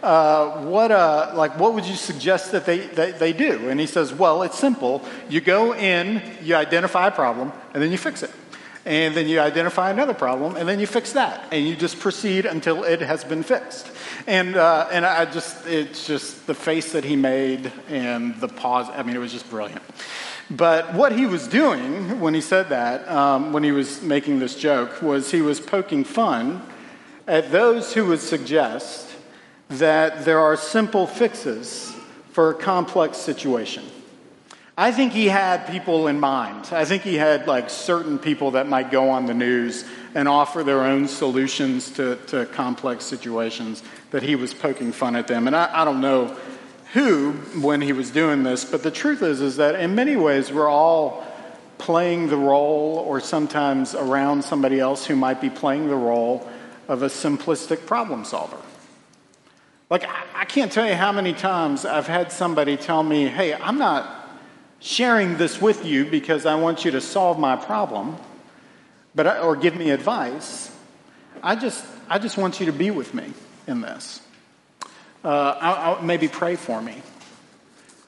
uh, 0.06 0.62
what, 0.62 0.92
uh, 0.92 1.31
like, 1.34 1.60
what 1.60 1.74
would 1.74 1.86
you 1.86 1.96
suggest 1.96 2.52
that 2.52 2.66
they, 2.66 2.80
that 2.90 3.18
they 3.18 3.34
do? 3.34 3.69
And 3.69 3.80
he 3.80 3.88
says, 3.88 4.13
well, 4.13 4.44
it's 4.44 4.57
simple. 4.60 5.02
You 5.30 5.42
go 5.42 5.74
in, 5.74 6.22
you 6.44 6.56
identify 6.56 7.07
a 7.07 7.12
problem, 7.12 7.52
and 7.74 7.81
then 7.81 7.92
you 7.92 7.98
fix 7.98 8.22
it. 8.22 8.31
And 8.86 9.16
then 9.16 9.28
you 9.28 9.40
identify 9.40 9.90
another 9.90 10.13
problem, 10.13 10.57
and 10.57 10.69
then 10.69 10.80
you 10.80 10.86
fix 10.86 11.13
that. 11.13 11.52
And 11.52 11.68
you 11.68 11.75
just 11.75 12.00
proceed 12.00 12.46
until 12.46 12.84
it 12.84 13.02
has 13.02 13.24
been 13.24 13.42
fixed. 13.42 13.90
And, 14.28 14.56
uh, 14.56 14.88
and 14.92 15.07
I 15.07 15.25
just, 15.25 15.66
it's 15.66 16.06
just 16.06 16.46
the 16.46 16.54
face 16.54 16.92
that 16.92 17.04
he 17.04 17.16
made 17.16 17.74
and 17.90 18.40
the 18.40 18.48
pause. 18.48 18.88
I 18.94 19.02
mean, 19.02 19.16
it 19.16 19.19
was 19.19 19.31
just 19.31 19.50
brilliant. 19.50 19.81
But 20.52 20.94
what 20.94 21.13
he 21.13 21.25
was 21.25 21.48
doing 21.48 22.19
when 22.19 22.36
he 22.36 22.42
said 22.42 22.69
that, 22.69 23.10
um, 23.10 23.54
when 23.54 23.63
he 23.63 23.72
was 23.72 24.04
making 24.04 24.38
this 24.38 24.56
joke, 24.56 25.02
was 25.02 25.31
he 25.31 25.42
was 25.42 25.60
poking 25.60 26.04
fun 26.04 26.62
at 27.25 27.52
those 27.52 27.96
who 27.96 28.06
would 28.06 28.19
suggest 28.19 29.05
that 29.69 30.25
there 30.25 30.39
are 30.39 30.56
simple 30.56 31.07
fixes 31.07 31.95
for 32.31 32.51
a 32.51 32.54
complex 32.54 33.18
situation. 33.18 33.83
I 34.78 34.92
think 34.92 35.13
he 35.13 35.28
had 35.28 35.68
people 35.68 36.07
in 36.07 36.19
mind. 36.19 36.68
I 36.71 36.83
think 36.83 37.04
he 37.04 37.16
had 37.16 37.47
like 37.47 37.69
certain 37.69 38.19
people 38.19 38.51
that 38.51 38.68
might 38.68 38.92
go 38.92 39.09
on 39.09 39.25
the 39.25 39.33
news 39.33 39.85
and 40.13 40.28
offer 40.28 40.63
their 40.63 40.81
own 40.81 41.07
solutions 41.07 41.92
to, 41.92 42.18
to 42.28 42.45
complex 42.47 43.06
situations 43.06 43.81
that 44.11 44.21
he 44.21 44.35
was 44.35 44.54
poking 44.54 44.92
fun 44.92 45.16
at 45.16 45.28
them. 45.28 45.47
And 45.47 45.56
I, 45.56 45.81
I 45.81 45.85
don't 45.85 46.01
know 46.01 46.35
who 46.92 47.31
when 47.61 47.80
he 47.80 47.94
was 47.94 48.11
doing 48.11 48.44
this, 48.44 48.66
but 48.66 48.83
the 48.83 48.92
truth 48.92 49.21
is, 49.21 49.40
is 49.40 49.57
that 49.57 49.75
in 49.75 49.95
many 49.95 50.18
ways 50.18 50.51
we're 50.51 50.69
all 50.69 51.25
playing 51.78 52.28
the 52.28 52.37
role 52.37 53.04
or 53.07 53.21
sometimes 53.21 53.95
around 53.95 54.44
somebody 54.44 54.80
else 54.80 55.06
who 55.06 55.16
might 55.16 55.40
be 55.40 55.49
playing 55.49 55.87
the 55.87 55.95
role 55.95 56.49
of 56.90 57.01
a 57.01 57.07
simplistic 57.07 57.85
problem 57.85 58.25
solver. 58.25 58.57
Like, 59.89 60.07
I 60.33 60.45
can't 60.45 60.71
tell 60.71 60.87
you 60.87 60.95
how 60.95 61.11
many 61.11 61.33
times 61.33 61.85
I've 61.85 62.07
had 62.07 62.31
somebody 62.31 62.75
tell 62.77 63.04
me, 63.04 63.27
hey, 63.27 63.54
I'm 63.54 63.77
not 63.77 64.30
sharing 64.80 65.37
this 65.37 65.61
with 65.61 65.85
you 65.85 66.06
because 66.06 66.45
I 66.45 66.56
want 66.56 66.85
you 66.85 66.92
to 66.92 67.01
solve 67.01 67.39
my 67.39 67.56
problem, 67.56 68.18
but, 69.13 69.42
or 69.42 69.56
give 69.56 69.75
me 69.75 69.92
advice. 69.92 70.75
I 71.44 71.56
just, 71.56 71.85
I 72.09 72.19
just 72.19 72.37
want 72.37 72.59
you 72.59 72.65
to 72.65 72.71
be 72.71 72.89
with 72.92 73.13
me 73.13 73.33
in 73.68 73.81
this 73.81 74.21
uh, 75.25 75.57
I'll, 75.59 75.95
I'll 75.95 76.01
maybe 76.04 76.27
pray 76.27 76.56
for 76.56 76.81
me. 76.81 77.01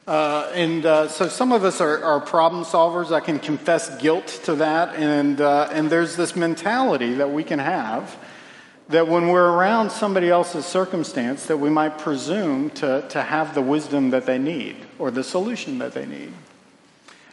Uh, 0.06 0.50
and 0.54 0.86
uh, 0.86 1.08
so 1.10 1.28
some 1.28 1.52
of 1.52 1.66
us 1.66 1.82
are, 1.82 2.02
are, 2.02 2.22
problem 2.22 2.64
solvers. 2.64 3.12
I 3.12 3.20
can 3.20 3.40
confess 3.40 3.98
guilt 4.02 4.28
to 4.46 4.56
that. 4.56 4.96
And, 4.96 5.42
uh, 5.42 5.68
and 5.72 5.90
there's 5.90 6.16
this 6.16 6.36
mentality 6.36 7.16
that 7.16 7.30
we 7.30 7.44
can 7.44 7.60
have 7.60 8.16
that 8.90 9.08
when 9.08 9.28
we're 9.28 9.52
around 9.52 9.92
somebody 9.92 10.30
else's 10.30 10.66
circumstance, 10.66 11.48
that 11.48 11.58
we 11.58 11.70
might 11.70 11.98
presume 11.98 12.70
to, 12.72 13.06
to 13.10 13.22
have 13.22 13.54
the 13.54 13.62
wisdom 13.62 14.12
that 14.12 14.26
they 14.26 14.38
need 14.38 14.78
or 14.98 15.12
the 15.12 15.24
solution 15.24 15.80
that 15.80 15.94
they 15.94 16.06
need. 16.06 16.32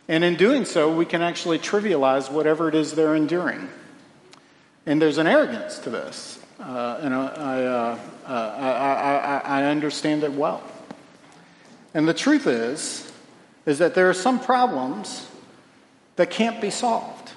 And 0.08 0.24
in 0.24 0.34
doing 0.34 0.64
so, 0.64 0.94
we 0.94 1.04
can 1.06 1.22
actually 1.22 1.58
trivialize 1.58 2.30
whatever 2.30 2.68
it 2.68 2.74
is 2.74 2.92
they're 2.92 3.14
enduring. 3.14 3.68
And 4.84 5.00
there's 5.00 5.18
an 5.18 5.26
arrogance 5.26 5.78
to 5.80 5.90
this. 5.90 6.40
Uh, 6.60 6.98
and 7.00 7.14
I, 7.14 7.26
uh, 7.26 7.98
uh, 8.26 8.32
I, 8.32 9.48
I, 9.48 9.60
I 9.60 9.64
understand 9.64 10.24
it 10.24 10.32
well. 10.32 10.62
And 11.94 12.08
the 12.08 12.14
truth 12.14 12.46
is, 12.46 13.10
is 13.64 13.78
that 13.78 13.94
there 13.94 14.10
are 14.10 14.14
some 14.14 14.40
problems 14.40 15.28
that 16.16 16.30
can't 16.30 16.60
be 16.60 16.70
solved. 16.70 17.32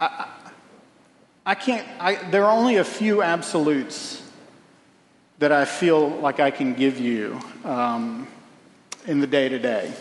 I, 0.00 0.26
I 1.44 1.54
can't, 1.54 1.86
I, 1.98 2.16
there 2.30 2.44
are 2.44 2.56
only 2.56 2.76
a 2.76 2.84
few 2.84 3.22
absolutes 3.22 4.22
that 5.38 5.52
I 5.52 5.64
feel 5.64 6.08
like 6.08 6.38
I 6.38 6.50
can 6.50 6.74
give 6.74 7.00
you 7.00 7.40
um, 7.64 8.28
in 9.06 9.20
the 9.20 9.26
day 9.26 9.48
to 9.48 9.58
day 9.58 9.92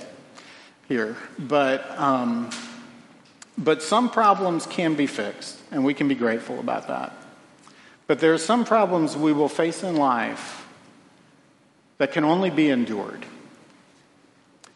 here. 0.89 1.15
But, 1.37 1.89
um, 1.97 2.49
but 3.57 3.81
some 3.81 4.09
problems 4.09 4.65
can 4.65 4.95
be 4.95 5.07
fixed, 5.07 5.57
and 5.71 5.85
we 5.85 5.93
can 5.93 6.09
be 6.09 6.15
grateful 6.15 6.59
about 6.59 6.89
that. 6.89 7.13
But 8.05 8.19
there 8.19 8.33
are 8.33 8.39
some 8.39 8.65
problems 8.65 9.15
we 9.15 9.31
will 9.31 9.49
face 9.49 9.83
in 9.83 9.95
life 9.95 10.67
that 11.99 12.11
can 12.11 12.25
only 12.25 12.49
be 12.49 12.69
endured, 12.69 13.25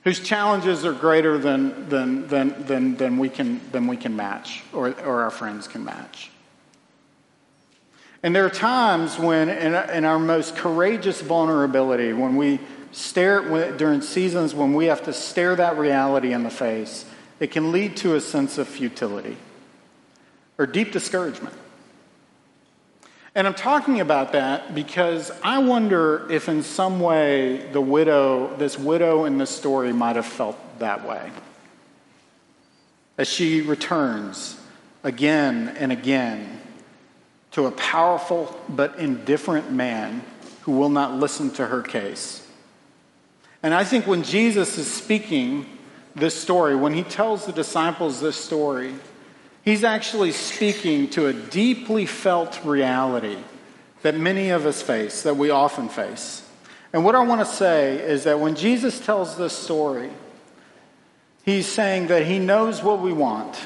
whose 0.04 0.20
challenges 0.22 0.86
are 0.86 0.94
greater 0.94 1.38
than, 1.38 1.90
than, 1.90 2.28
than, 2.28 2.66
than, 2.66 2.96
than, 2.96 3.18
we, 3.18 3.28
can, 3.28 3.60
than 3.72 3.88
we 3.88 3.98
can 3.98 4.16
match 4.16 4.64
or, 4.72 4.90
or 5.02 5.24
our 5.24 5.32
friends 5.32 5.68
can 5.68 5.84
match. 5.84 6.30
And 8.24 8.34
there 8.34 8.46
are 8.46 8.50
times 8.50 9.20
when, 9.20 9.50
in, 9.50 9.76
in 9.90 10.06
our 10.06 10.18
most 10.18 10.56
courageous 10.56 11.20
vulnerability, 11.20 12.14
when 12.14 12.38
we 12.38 12.60
stare 12.94 13.72
during 13.76 14.02
seasons 14.02 14.56
when 14.56 14.74
we 14.74 14.86
have 14.86 15.04
to 15.04 15.14
stare 15.14 15.56
that 15.56 15.78
reality 15.78 16.32
in 16.32 16.44
the 16.44 16.50
face, 16.50 17.06
it 17.40 17.52
can 17.52 17.72
lead 17.72 17.98
to 17.98 18.16
a 18.16 18.22
sense 18.22 18.58
of 18.58 18.68
futility 18.68 19.36
or 20.58 20.66
deep 20.66 20.92
discouragement. 20.92 21.56
And 23.36 23.48
I'm 23.48 23.56
talking 23.56 24.00
about 24.00 24.34
that 24.34 24.76
because 24.76 25.32
I 25.44 25.58
wonder 25.58 26.28
if, 26.30 26.48
in 26.48 26.62
some 26.62 27.00
way, 27.00 27.68
the 27.72 27.82
widow, 27.82 28.56
this 28.58 28.78
widow 28.78 29.26
in 29.26 29.40
this 29.40 29.50
story, 29.50 29.92
might 29.92 30.16
have 30.16 30.28
felt 30.28 30.56
that 30.78 31.08
way. 31.08 31.32
As 33.18 33.28
she 33.28 33.62
returns 33.62 34.56
again 35.04 35.76
and 35.80 35.92
again 35.92 36.62
to 37.54 37.68
a 37.68 37.72
powerful 37.72 38.60
but 38.68 38.98
indifferent 39.00 39.72
man 39.72 40.24
who 40.62 40.74
will 40.74 40.90
not 40.90 41.14
listen 41.14 41.50
to 41.52 41.66
her 41.68 41.82
case. 41.82 42.46
And 43.62 43.74
I 43.74 43.84
think 43.84 44.06
when 44.06 44.24
Jesus 44.24 44.78
is 44.78 44.92
speaking 44.92 45.66
this 46.16 46.40
story, 46.40 46.76
when 46.76 46.94
he 46.94 47.04
tells 47.04 47.46
the 47.46 47.52
disciples 47.52 48.20
this 48.20 48.36
story, 48.36 48.94
he's 49.64 49.84
actually 49.84 50.32
speaking 50.32 51.10
to 51.12 51.28
a 51.28 51.34
deeply 51.34 52.06
felt 52.06 52.64
reality 52.66 53.38
that 54.02 54.18
many 54.18 54.50
of 54.50 54.66
us 54.66 54.82
face, 54.82 55.24
that 55.24 55.38
we 55.38 55.50
often 55.50 55.90
face. 55.90 56.48
And 56.92 57.06
what 57.06 57.16
I 57.16 57.24
want 57.24 57.42
to 57.42 57.46
say 57.46 57.98
is 57.98 58.26
that 58.26 58.40
when 58.40 58.56
Jesus 58.56 59.00
tells 59.04 59.38
this 59.38 59.54
story, 59.54 60.10
he's 61.44 61.68
saying 61.68 62.08
that 62.08 62.26
he 62.26 62.38
knows 62.40 62.84
what 62.84 63.00
we 63.00 63.14
want, 63.14 63.66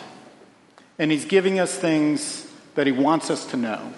and 1.00 1.12
he's 1.12 1.26
giving 1.26 1.60
us 1.60 1.76
things 1.76 2.47
that 2.78 2.86
He 2.86 2.94
wants 2.94 3.32
us 3.32 3.44
to 3.48 3.58
know. 3.58 3.92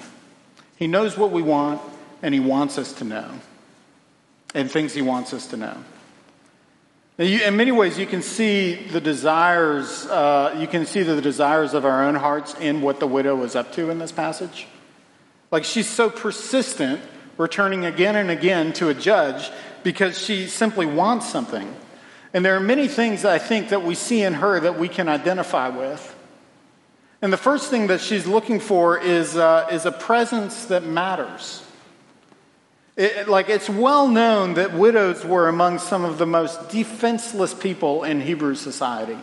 He 0.77 0.87
knows 0.87 1.17
what 1.17 1.31
we 1.31 1.41
want, 1.41 1.81
and 2.23 2.33
He 2.33 2.39
wants 2.39 2.77
us 2.77 2.93
to 2.93 3.03
know, 3.03 3.29
and 4.55 4.71
things 4.71 4.93
He 4.93 5.01
wants 5.01 5.33
us 5.33 5.47
to 5.47 5.57
know. 5.57 5.75
You, 7.17 7.41
in 7.41 7.57
many 7.57 7.73
ways, 7.73 7.99
you 7.99 8.05
can 8.07 8.21
see 8.21 8.75
the 8.75 9.01
desires. 9.01 10.05
Uh, 10.05 10.55
you 10.57 10.65
can 10.65 10.85
see 10.85 11.03
the 11.03 11.19
desires 11.21 11.73
of 11.73 11.83
our 11.83 12.05
own 12.05 12.15
hearts 12.15 12.55
in 12.55 12.81
what 12.81 13.01
the 13.01 13.07
widow 13.07 13.43
is 13.43 13.53
up 13.57 13.73
to 13.73 13.89
in 13.89 13.99
this 13.99 14.13
passage. 14.13 14.65
Like 15.51 15.65
she's 15.65 15.89
so 15.89 16.09
persistent, 16.09 17.01
returning 17.37 17.83
again 17.83 18.15
and 18.15 18.31
again 18.31 18.71
to 18.73 18.87
a 18.87 18.93
judge 18.93 19.51
because 19.83 20.17
she 20.17 20.47
simply 20.47 20.85
wants 20.85 21.29
something. 21.29 21.75
And 22.33 22.45
there 22.45 22.55
are 22.55 22.61
many 22.61 22.87
things 22.87 23.25
I 23.25 23.39
think 23.39 23.69
that 23.69 23.83
we 23.83 23.95
see 23.95 24.23
in 24.23 24.35
her 24.35 24.57
that 24.61 24.79
we 24.79 24.87
can 24.87 25.09
identify 25.09 25.67
with. 25.67 26.15
And 27.21 27.33
the 27.33 27.37
first 27.37 27.69
thing 27.69 27.87
that 27.87 27.99
she's 27.99 28.25
looking 28.25 28.59
for 28.59 28.97
is, 28.97 29.35
uh, 29.35 29.67
is 29.71 29.85
a 29.85 29.91
presence 29.91 30.65
that 30.65 30.83
matters. 30.83 31.63
It, 32.95 33.27
like 33.27 33.49
it's 33.49 33.69
well 33.69 34.07
known 34.07 34.55
that 34.55 34.73
widows 34.73 35.25
were 35.25 35.47
among 35.47 35.79
some 35.79 36.03
of 36.05 36.17
the 36.17 36.25
most 36.25 36.69
defenseless 36.69 37.53
people 37.53 38.03
in 38.03 38.21
Hebrew 38.21 38.55
society. 38.55 39.17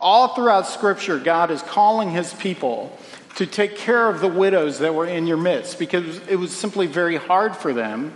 All 0.00 0.34
throughout 0.34 0.66
Scripture, 0.66 1.18
God 1.18 1.50
is 1.50 1.62
calling 1.62 2.10
his 2.10 2.34
people 2.34 2.98
to 3.36 3.46
take 3.46 3.76
care 3.76 4.08
of 4.08 4.20
the 4.20 4.28
widows 4.28 4.78
that 4.80 4.94
were 4.94 5.06
in 5.06 5.26
your 5.26 5.36
midst 5.36 5.78
because 5.78 6.18
it 6.28 6.36
was 6.36 6.54
simply 6.54 6.86
very 6.86 7.16
hard 7.16 7.56
for 7.56 7.72
them 7.72 8.12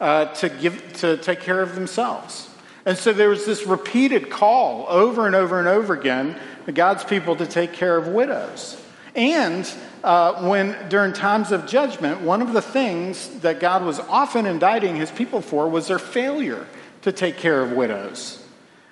uh, 0.00 0.26
to, 0.34 0.48
give, 0.48 0.92
to 0.94 1.16
take 1.18 1.40
care 1.40 1.60
of 1.62 1.74
themselves. 1.74 2.47
And 2.88 2.96
so 2.96 3.12
there 3.12 3.28
was 3.28 3.44
this 3.44 3.66
repeated 3.66 4.30
call 4.30 4.86
over 4.88 5.26
and 5.26 5.34
over 5.34 5.58
and 5.58 5.68
over 5.68 5.92
again 5.92 6.34
to 6.64 6.72
God's 6.72 7.04
people 7.04 7.36
to 7.36 7.46
take 7.46 7.74
care 7.74 7.98
of 7.98 8.08
widows. 8.08 8.82
And 9.14 9.70
uh, 10.02 10.48
when 10.48 10.74
during 10.88 11.12
times 11.12 11.52
of 11.52 11.66
judgment, 11.66 12.22
one 12.22 12.40
of 12.40 12.54
the 12.54 12.62
things 12.62 13.40
that 13.40 13.60
God 13.60 13.84
was 13.84 14.00
often 14.00 14.46
indicting 14.46 14.96
his 14.96 15.10
people 15.10 15.42
for 15.42 15.68
was 15.68 15.88
their 15.88 15.98
failure 15.98 16.66
to 17.02 17.12
take 17.12 17.36
care 17.36 17.60
of 17.60 17.72
widows. 17.72 18.42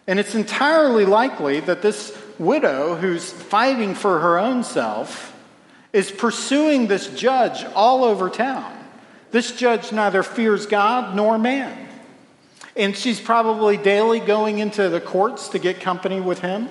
And 0.06 0.20
it's 0.20 0.34
entirely 0.34 1.06
likely 1.06 1.60
that 1.60 1.80
this 1.80 2.14
widow 2.38 2.96
who's 2.96 3.32
fighting 3.32 3.94
for 3.94 4.20
her 4.20 4.38
own 4.38 4.62
self 4.62 5.34
is 5.94 6.10
pursuing 6.10 6.86
this 6.86 7.06
judge 7.18 7.64
all 7.74 8.04
over 8.04 8.28
town. 8.28 8.76
This 9.30 9.52
judge 9.52 9.90
neither 9.90 10.22
fears 10.22 10.66
God 10.66 11.16
nor 11.16 11.38
man. 11.38 11.85
And 12.76 12.96
she's 12.96 13.20
probably 13.20 13.76
daily 13.76 14.20
going 14.20 14.58
into 14.58 14.88
the 14.88 15.00
courts 15.00 15.48
to 15.50 15.58
get 15.58 15.80
company 15.80 16.20
with 16.20 16.40
him. 16.40 16.68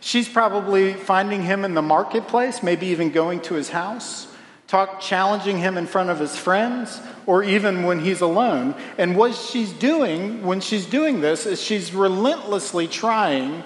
She's 0.00 0.28
probably 0.28 0.92
finding 0.92 1.42
him 1.42 1.64
in 1.64 1.74
the 1.74 1.82
marketplace, 1.82 2.62
maybe 2.62 2.88
even 2.88 3.10
going 3.10 3.40
to 3.42 3.54
his 3.54 3.70
house, 3.70 4.28
talk, 4.66 5.00
challenging 5.00 5.58
him 5.58 5.76
in 5.78 5.86
front 5.86 6.10
of 6.10 6.18
his 6.18 6.36
friends, 6.36 7.00
or 7.26 7.42
even 7.42 7.84
when 7.84 8.00
he's 8.00 8.20
alone. 8.20 8.74
And 8.98 9.16
what 9.16 9.34
she's 9.34 9.72
doing 9.72 10.44
when 10.44 10.60
she's 10.60 10.86
doing 10.86 11.20
this 11.20 11.46
is 11.46 11.60
she's 11.60 11.94
relentlessly 11.94 12.86
trying 12.86 13.64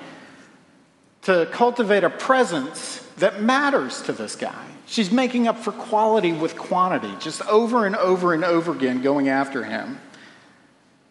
to 1.23 1.47
cultivate 1.53 2.05
a 2.05 2.11
presence 2.11 3.07
that 3.19 3.43
matters 3.43 4.01
to 4.03 4.13
this 4.13 4.37
guy. 4.37 4.67
She's 4.87 5.11
making 5.11 5.47
up 5.47 5.59
for 5.59 5.73
quality 5.73 6.33
with 6.33 6.57
quantity, 6.57 7.15
just 7.21 7.43
over 7.43 7.85
and 7.85 7.95
over 7.97 8.33
and 8.33 8.45
over 8.45 8.73
again 8.73 9.03
going 9.03 9.29
after 9.29 9.65
him. 9.65 10.01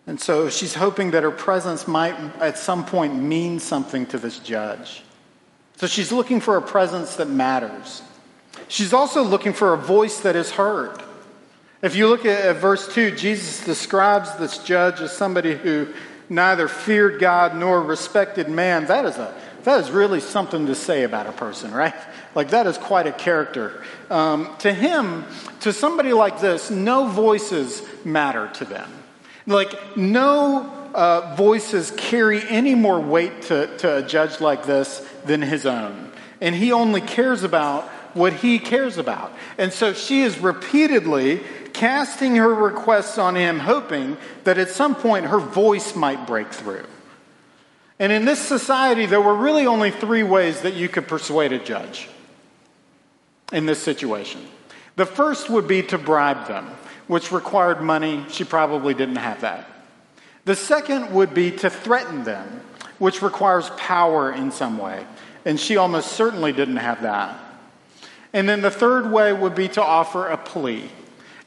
And 0.10 0.20
so 0.20 0.50
she's 0.50 0.74
hoping 0.74 1.12
that 1.12 1.22
her 1.22 1.30
presence 1.30 1.88
might 1.88 2.16
at 2.42 2.58
some 2.58 2.84
point 2.84 3.14
mean 3.14 3.60
something 3.60 4.08
to 4.08 4.18
this 4.18 4.40
judge. 4.40 5.04
So 5.76 5.86
she's 5.86 6.12
looking 6.12 6.42
for 6.42 6.58
a 6.58 6.64
presence 6.64 7.18
that 7.18 7.30
matters. 7.30 8.02
She's 8.70 8.92
also 8.92 9.22
looking 9.22 9.54
for 9.54 9.76
a 9.76 9.78
voice 9.78 10.22
that 10.22 10.36
is 10.36 10.50
heard. 10.50 11.04
If 11.84 11.96
you 11.96 12.08
look 12.08 12.26
at, 12.26 12.56
verse 12.56 12.92
2, 12.92 13.12
Jesus 13.18 13.64
describes 13.64 14.36
this 14.38 14.58
judge 14.58 15.00
as 15.00 15.16
somebody 15.16 15.56
who 15.56 15.94
neither 16.28 16.68
feared 16.68 17.20
God 17.20 17.56
nor 17.56 17.80
respected 17.80 18.50
man. 18.50 18.88
That 18.88 19.06
is, 19.06 19.16
a, 19.18 19.32
that 19.64 19.80
is 19.80 19.92
really 19.92 20.22
something 20.22 20.66
to 20.66 20.74
say 20.74 21.04
about 21.04 21.28
a 21.28 21.34
person, 21.34 21.72
right? 21.72 21.94
Like, 22.34 22.50
that 22.50 22.66
is 22.66 22.80
quite 22.80 23.06
a 23.06 23.12
character. 23.12 23.84
Um, 24.10 24.56
to 24.58 24.74
him, 24.74 25.26
to 25.60 25.72
somebody 25.72 26.14
like 26.14 26.42
this, 26.42 26.72
no 26.72 27.06
voices 27.10 27.84
matter 28.04 28.50
to 28.56 28.66
them. 28.66 28.92
Like, 29.50 29.98
no 29.98 30.70
uh, 30.94 31.36
voices 31.36 31.92
carry 31.98 32.48
any 32.48 32.76
more 32.76 33.00
weight 33.00 33.42
to, 33.44 33.76
to 33.80 33.98
a 33.98 34.04
judge 34.04 34.40
like 34.40 34.66
this 34.66 35.06
than 35.26 35.42
his 35.42 35.66
own. 35.66 36.12
And 36.40 36.56
he 36.56 36.72
only 36.72 37.02
cares 37.02 37.44
about 37.44 37.84
what 38.14 38.34
he 38.34 38.60
cares 38.60 38.98
about. 38.98 39.34
And 39.58 39.74
so 39.74 39.94
she 39.94 40.22
is 40.22 40.40
repeatedly 40.40 41.42
casting 41.74 42.36
her 42.36 42.54
requests 42.54 43.18
on 43.18 43.36
him, 43.36 43.60
hoping 43.60 44.18
that 44.44 44.58
at 44.58 44.70
some 44.70 44.94
point 44.94 45.26
her 45.26 45.40
voice 45.40 45.96
might 45.96 46.28
break 46.28 46.52
through. 46.54 46.86
And 47.98 48.12
in 48.12 48.26
this 48.26 48.40
society, 48.40 49.08
there 49.08 49.22
were 49.22 49.36
really 49.36 49.66
only 49.66 49.92
three 49.92 50.24
ways 50.24 50.62
that 50.62 50.76
you 50.76 50.88
could 50.90 51.08
persuade 51.08 51.54
a 51.54 51.60
judge 51.60 52.08
in 53.52 53.66
this 53.66 53.80
situation. 53.80 54.46
The 54.96 55.06
first 55.06 55.50
would 55.50 55.68
be 55.68 55.82
to 55.84 55.98
bribe 55.98 56.48
them, 56.48 56.70
which 57.10 57.32
required 57.32 57.82
money. 57.82 58.24
She 58.30 58.44
probably 58.44 58.94
didn't 58.94 59.16
have 59.16 59.42
that. 59.42 59.68
The 60.46 60.56
second 60.56 61.12
would 61.12 61.34
be 61.34 61.50
to 61.54 61.70
threaten 61.70 62.24
them, 62.24 62.62
which 63.00 63.24
requires 63.24 63.72
power 63.78 64.32
in 64.32 64.52
some 64.52 64.78
way. 64.78 65.08
And 65.44 65.60
she 65.60 65.76
almost 65.76 66.12
certainly 66.12 66.54
didn't 66.54 66.78
have 66.78 67.02
that. 67.02 67.36
And 68.32 68.48
then 68.48 68.62
the 68.62 68.70
third 68.70 69.12
way 69.12 69.34
would 69.34 69.56
be 69.56 69.68
to 69.70 69.84
offer 69.84 70.28
a 70.28 70.38
plea. 70.38 70.88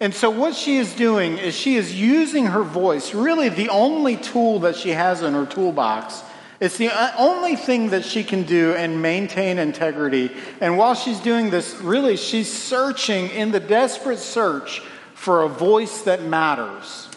And 0.00 0.12
so, 0.12 0.30
what 0.30 0.56
she 0.56 0.78
is 0.78 0.94
doing 0.94 1.38
is 1.38 1.54
she 1.54 1.76
is 1.76 1.94
using 1.94 2.46
her 2.46 2.64
voice, 2.64 3.14
really 3.14 3.48
the 3.48 3.68
only 3.68 4.16
tool 4.16 4.58
that 4.60 4.74
she 4.74 4.90
has 4.90 5.22
in 5.22 5.32
her 5.32 5.46
toolbox. 5.46 6.24
It's 6.58 6.76
the 6.76 6.90
uh, 6.90 7.12
only 7.18 7.54
thing 7.54 7.90
that 7.90 8.04
she 8.04 8.24
can 8.24 8.42
do 8.42 8.72
and 8.72 9.00
maintain 9.00 9.60
integrity. 9.60 10.32
And 10.60 10.76
while 10.76 10.94
she's 10.94 11.20
doing 11.20 11.50
this, 11.50 11.74
really, 11.76 12.16
she's 12.16 12.52
searching 12.52 13.30
in 13.30 13.52
the 13.52 13.60
desperate 13.60 14.18
search 14.18 14.82
for 15.22 15.44
a 15.44 15.48
voice 15.48 16.02
that 16.02 16.20
matters. 16.20 17.08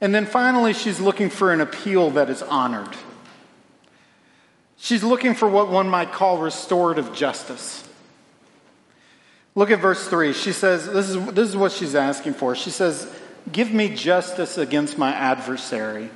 And 0.00 0.12
then 0.12 0.26
finally, 0.26 0.72
she's 0.72 0.98
looking 0.98 1.30
for 1.30 1.52
an 1.52 1.60
appeal 1.60 2.10
that 2.10 2.28
is 2.28 2.42
honored. 2.42 2.96
She's 4.76 5.04
looking 5.04 5.34
for 5.34 5.48
what 5.48 5.68
one 5.68 5.88
might 5.88 6.10
call 6.10 6.38
restorative 6.38 7.14
justice. 7.14 7.88
Look 9.54 9.70
at 9.70 9.78
verse 9.78 10.08
3. 10.08 10.32
She 10.32 10.50
says, 10.50 10.84
this 10.84 11.10
is, 11.10 11.26
this 11.26 11.48
is 11.48 11.56
what 11.56 11.70
she's 11.70 11.94
asking 11.94 12.34
for. 12.34 12.56
She 12.56 12.70
says, 12.70 13.08
Give 13.52 13.72
me 13.72 13.94
justice 13.94 14.58
against 14.58 14.98
my 14.98 15.12
adversary. 15.12 16.10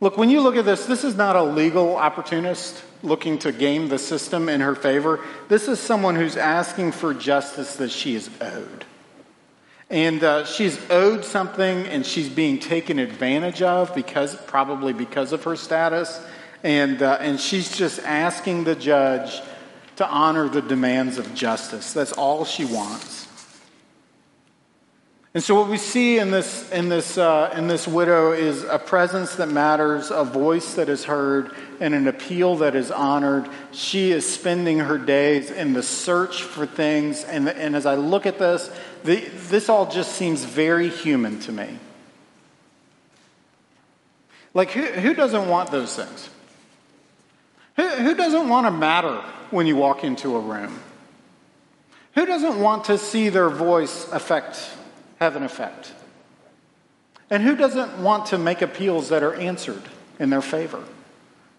Look, 0.00 0.18
when 0.18 0.28
you 0.28 0.42
look 0.42 0.56
at 0.56 0.66
this, 0.66 0.84
this 0.84 1.04
is 1.04 1.16
not 1.16 1.36
a 1.36 1.42
legal 1.42 1.96
opportunist 1.96 2.82
looking 3.02 3.38
to 3.38 3.52
game 3.52 3.88
the 3.88 3.98
system 3.98 4.48
in 4.48 4.60
her 4.60 4.74
favor. 4.74 5.20
This 5.48 5.68
is 5.68 5.80
someone 5.80 6.16
who's 6.16 6.36
asking 6.36 6.92
for 6.92 7.14
justice 7.14 7.76
that 7.76 7.90
she 7.90 8.14
is 8.14 8.28
owed. 8.40 8.84
And 9.88 10.22
uh, 10.22 10.44
she's 10.44 10.78
owed 10.90 11.24
something 11.24 11.86
and 11.86 12.04
she's 12.04 12.28
being 12.28 12.58
taken 12.58 12.98
advantage 12.98 13.62
of 13.62 13.94
because, 13.94 14.34
probably 14.34 14.92
because 14.92 15.32
of 15.32 15.44
her 15.44 15.56
status. 15.56 16.20
And, 16.62 17.00
uh, 17.00 17.18
and 17.20 17.40
she's 17.40 17.74
just 17.74 18.00
asking 18.00 18.64
the 18.64 18.74
judge 18.74 19.40
to 19.96 20.06
honor 20.06 20.48
the 20.48 20.62
demands 20.62 21.16
of 21.16 21.34
justice. 21.34 21.92
That's 21.92 22.12
all 22.12 22.44
she 22.44 22.64
wants. 22.64 23.25
And 25.36 25.44
so, 25.44 25.54
what 25.54 25.68
we 25.68 25.76
see 25.76 26.18
in 26.18 26.30
this, 26.30 26.72
in, 26.72 26.88
this, 26.88 27.18
uh, 27.18 27.52
in 27.54 27.66
this 27.66 27.86
widow 27.86 28.32
is 28.32 28.62
a 28.62 28.78
presence 28.78 29.34
that 29.34 29.50
matters, 29.50 30.10
a 30.10 30.24
voice 30.24 30.72
that 30.76 30.88
is 30.88 31.04
heard, 31.04 31.54
and 31.78 31.92
an 31.92 32.08
appeal 32.08 32.56
that 32.56 32.74
is 32.74 32.90
honored. 32.90 33.46
She 33.70 34.12
is 34.12 34.26
spending 34.26 34.78
her 34.78 34.96
days 34.96 35.50
in 35.50 35.74
the 35.74 35.82
search 35.82 36.42
for 36.42 36.64
things. 36.64 37.22
And, 37.22 37.50
and 37.50 37.76
as 37.76 37.84
I 37.84 37.96
look 37.96 38.24
at 38.24 38.38
this, 38.38 38.70
the, 39.04 39.16
this 39.50 39.68
all 39.68 39.90
just 39.90 40.12
seems 40.12 40.42
very 40.42 40.88
human 40.88 41.38
to 41.40 41.52
me. 41.52 41.80
Like, 44.54 44.70
who, 44.70 44.84
who 44.84 45.12
doesn't 45.12 45.48
want 45.50 45.70
those 45.70 45.94
things? 45.94 46.30
Who, 47.76 47.86
who 47.86 48.14
doesn't 48.14 48.48
want 48.48 48.68
to 48.68 48.70
matter 48.70 49.22
when 49.50 49.66
you 49.66 49.76
walk 49.76 50.02
into 50.02 50.34
a 50.34 50.40
room? 50.40 50.80
Who 52.14 52.24
doesn't 52.24 52.58
want 52.58 52.84
to 52.84 52.96
see 52.96 53.28
their 53.28 53.50
voice 53.50 54.10
affect 54.10 54.70
have 55.18 55.36
an 55.36 55.42
effect. 55.42 55.92
And 57.30 57.42
who 57.42 57.56
doesn't 57.56 57.98
want 57.98 58.26
to 58.26 58.38
make 58.38 58.62
appeals 58.62 59.08
that 59.08 59.22
are 59.22 59.34
answered 59.34 59.82
in 60.18 60.30
their 60.30 60.42
favor? 60.42 60.82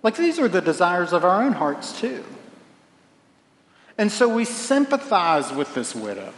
Like 0.04 0.16
these 0.16 0.40
are 0.40 0.48
the 0.48 0.62
desires 0.62 1.12
of 1.12 1.26
our 1.26 1.44
own 1.44 1.54
hearts, 1.54 2.00
too. 2.00 2.24
And 3.98 4.12
so 4.12 4.30
we 4.30 4.46
sympathize 4.46 5.52
with 5.52 5.74
this 5.74 5.96
widow. 5.96 6.34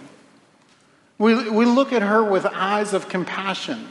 We, 1.18 1.50
we 1.50 1.66
look 1.66 1.92
at 1.92 2.02
her 2.02 2.24
with 2.24 2.46
eyes 2.46 2.94
of 2.94 3.10
compassion. 3.10 3.88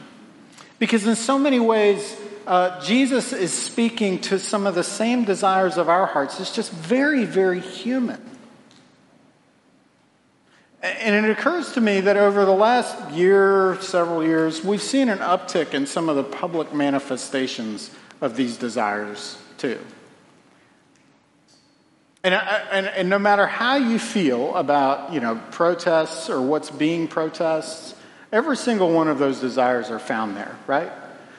Because 0.79 1.07
in 1.07 1.17
so 1.17 1.39
many 1.39 1.61
ways, 1.61 2.19
uh, 2.47 2.81
Jesus 2.81 3.33
is 3.33 3.53
speaking 3.53 4.21
to 4.23 4.39
some 4.39 4.67
of 4.67 4.75
the 4.75 4.83
same 4.83 5.25
desires 5.25 5.77
of 5.77 5.89
our 5.89 6.07
hearts. 6.07 6.41
It's 6.41 6.55
just 6.55 6.73
very, 6.73 7.25
very 7.25 7.61
human. 7.61 8.28
And 10.89 11.25
it 11.25 11.31
occurs 11.31 11.73
to 11.73 11.81
me 11.81 12.01
that 12.01 12.17
over 12.17 12.45
the 12.45 12.53
last 12.53 13.11
year, 13.13 13.77
several 13.81 14.25
years, 14.25 14.65
we've 14.65 14.83
seen 14.83 15.09
an 15.09 15.19
uptick 15.19 15.75
in 15.75 15.87
some 15.87 16.09
of 16.09 16.17
the 16.17 16.25
public 16.25 16.73
manifestations 16.73 17.91
of 18.21 18.37
these 18.37 18.57
desires, 18.57 19.39
too. 19.59 19.79
And, 22.25 22.35
uh, 22.35 22.41
and, 22.73 22.87
and 22.87 23.09
no 23.09 23.19
matter 23.19 23.47
how 23.47 23.77
you 23.77 23.99
feel 23.99 24.55
about, 24.57 25.13
you 25.13 25.21
know, 25.21 25.41
protests 25.51 26.29
or 26.29 26.41
what's 26.43 26.71
being 26.71 27.09
protests, 27.09 27.95
every 28.33 28.57
single 28.57 28.93
one 28.93 29.09
of 29.09 29.19
those 29.19 29.41
desires 29.41 29.91
are 29.91 29.99
found 29.99 30.37
there, 30.37 30.57
right? 30.67 30.91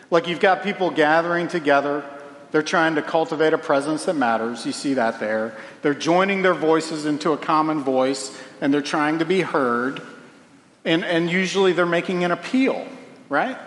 Like 0.09 0.27
you've 0.27 0.39
got 0.39 0.63
people 0.63 0.89
gathering 0.89 1.47
together 1.47 2.03
they're 2.51 2.63
trying 2.63 2.95
to 2.95 3.01
cultivate 3.01 3.53
a 3.53 3.57
presence 3.57 4.05
that 4.05 4.15
matters. 4.15 4.65
You 4.65 4.71
see 4.71 4.95
that 4.95 5.19
there. 5.19 5.55
They're 5.81 5.93
joining 5.93 6.41
their 6.41 6.53
voices 6.53 7.05
into 7.05 7.31
a 7.31 7.37
common 7.37 7.83
voice 7.83 8.35
and 8.59 8.73
they're 8.73 8.81
trying 8.81 9.19
to 9.19 9.25
be 9.25 9.41
heard. 9.41 10.01
And, 10.83 11.03
and 11.05 11.29
usually 11.29 11.73
they're 11.73 11.85
making 11.85 12.23
an 12.23 12.31
appeal, 12.31 12.87
right? 13.27 13.57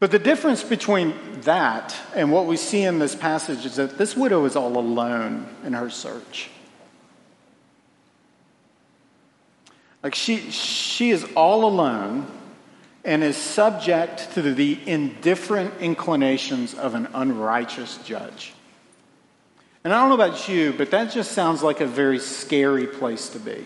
But 0.00 0.10
the 0.10 0.18
difference 0.18 0.62
between 0.62 1.14
that 1.42 1.94
and 2.14 2.32
what 2.32 2.46
we 2.46 2.56
see 2.56 2.82
in 2.82 2.98
this 2.98 3.14
passage 3.14 3.64
is 3.64 3.76
that 3.76 3.98
this 3.98 4.16
widow 4.16 4.44
is 4.44 4.56
all 4.56 4.76
alone 4.76 5.48
in 5.64 5.72
her 5.74 5.90
search. 5.90 6.50
Like 10.02 10.14
she, 10.14 10.50
she 10.50 11.10
is 11.10 11.26
all 11.36 11.64
alone 11.64 12.26
and 13.08 13.24
is 13.24 13.38
subject 13.38 14.34
to 14.34 14.42
the 14.42 14.78
indifferent 14.84 15.72
inclinations 15.80 16.74
of 16.74 16.94
an 16.94 17.08
unrighteous 17.14 17.96
judge. 18.04 18.52
And 19.82 19.94
I 19.94 20.00
don't 20.00 20.10
know 20.10 20.14
about 20.26 20.46
you, 20.46 20.74
but 20.74 20.90
that 20.90 21.10
just 21.10 21.32
sounds 21.32 21.62
like 21.62 21.80
a 21.80 21.86
very 21.86 22.18
scary 22.18 22.86
place 22.86 23.30
to 23.30 23.38
be. 23.38 23.64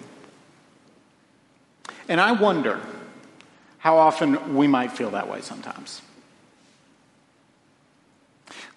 And 2.09 2.21
I 2.21 2.31
wonder 2.31 2.81
how 3.79 3.97
often 3.97 4.55
we 4.55 4.69
might 4.69 4.93
feel 4.93 5.11
that 5.11 5.29
way 5.29 5.41
sometimes. 5.41 6.03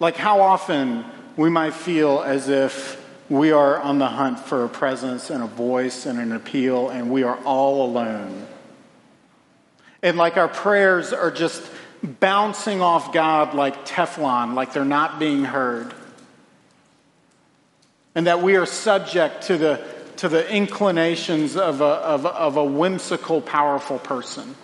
Like 0.00 0.16
how 0.16 0.40
often 0.40 1.04
we 1.36 1.48
might 1.48 1.74
feel 1.74 2.24
as 2.24 2.48
if 2.48 3.00
we 3.28 3.52
are 3.52 3.78
on 3.78 4.00
the 4.00 4.08
hunt 4.08 4.40
for 4.40 4.64
a 4.64 4.68
presence 4.68 5.30
and 5.30 5.44
a 5.44 5.46
voice 5.46 6.06
and 6.06 6.18
an 6.18 6.32
appeal, 6.32 6.88
and 6.88 7.08
we 7.08 7.22
are 7.22 7.38
all 7.44 7.88
alone 7.88 8.48
and 10.06 10.16
like 10.16 10.36
our 10.36 10.46
prayers 10.46 11.12
are 11.12 11.32
just 11.32 11.68
bouncing 12.00 12.80
off 12.80 13.12
God 13.12 13.54
like 13.54 13.84
Teflon, 13.84 14.54
like 14.54 14.72
they're 14.72 14.84
not 14.84 15.18
being 15.18 15.42
heard. 15.42 15.92
And 18.14 18.28
that 18.28 18.40
we 18.40 18.54
are 18.54 18.66
subject 18.66 19.48
to 19.48 19.58
the, 19.58 19.84
to 20.18 20.28
the 20.28 20.48
inclinations 20.48 21.56
of 21.56 21.80
a, 21.80 21.84
of, 21.84 22.24
of 22.24 22.56
a 22.56 22.64
whimsical, 22.64 23.40
powerful 23.40 23.98
person. 23.98 24.54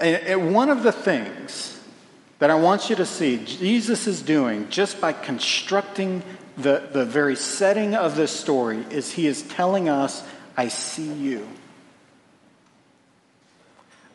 And, 0.00 0.52
one 0.52 0.68
of 0.68 0.82
the 0.82 0.90
things 0.90 1.80
that 2.40 2.50
I 2.50 2.56
want 2.56 2.90
you 2.90 2.96
to 2.96 3.06
see 3.06 3.44
Jesus 3.44 4.08
is 4.08 4.22
doing 4.22 4.68
just 4.70 5.00
by 5.00 5.12
constructing 5.12 6.20
the, 6.58 6.88
the 6.92 7.04
very 7.04 7.36
setting 7.36 7.94
of 7.94 8.16
this 8.16 8.32
story 8.32 8.84
is 8.90 9.12
he 9.12 9.28
is 9.28 9.42
telling 9.42 9.88
us, 9.88 10.26
I 10.56 10.66
see 10.66 11.12
you. 11.12 11.46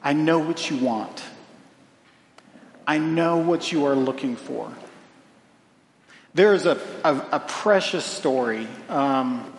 I 0.04 0.14
know 0.14 0.40
what 0.40 0.70
you 0.70 0.78
want. 0.78 1.24
I 2.88 2.98
know 2.98 3.38
what 3.38 3.72
you 3.72 3.86
are 3.86 3.96
looking 3.96 4.36
for. 4.36 4.72
There 6.34 6.54
is 6.54 6.66
a, 6.66 6.80
a, 7.04 7.16
a 7.34 7.40
precious 7.40 8.06
story. 8.06 8.68
Um, 8.90 9.54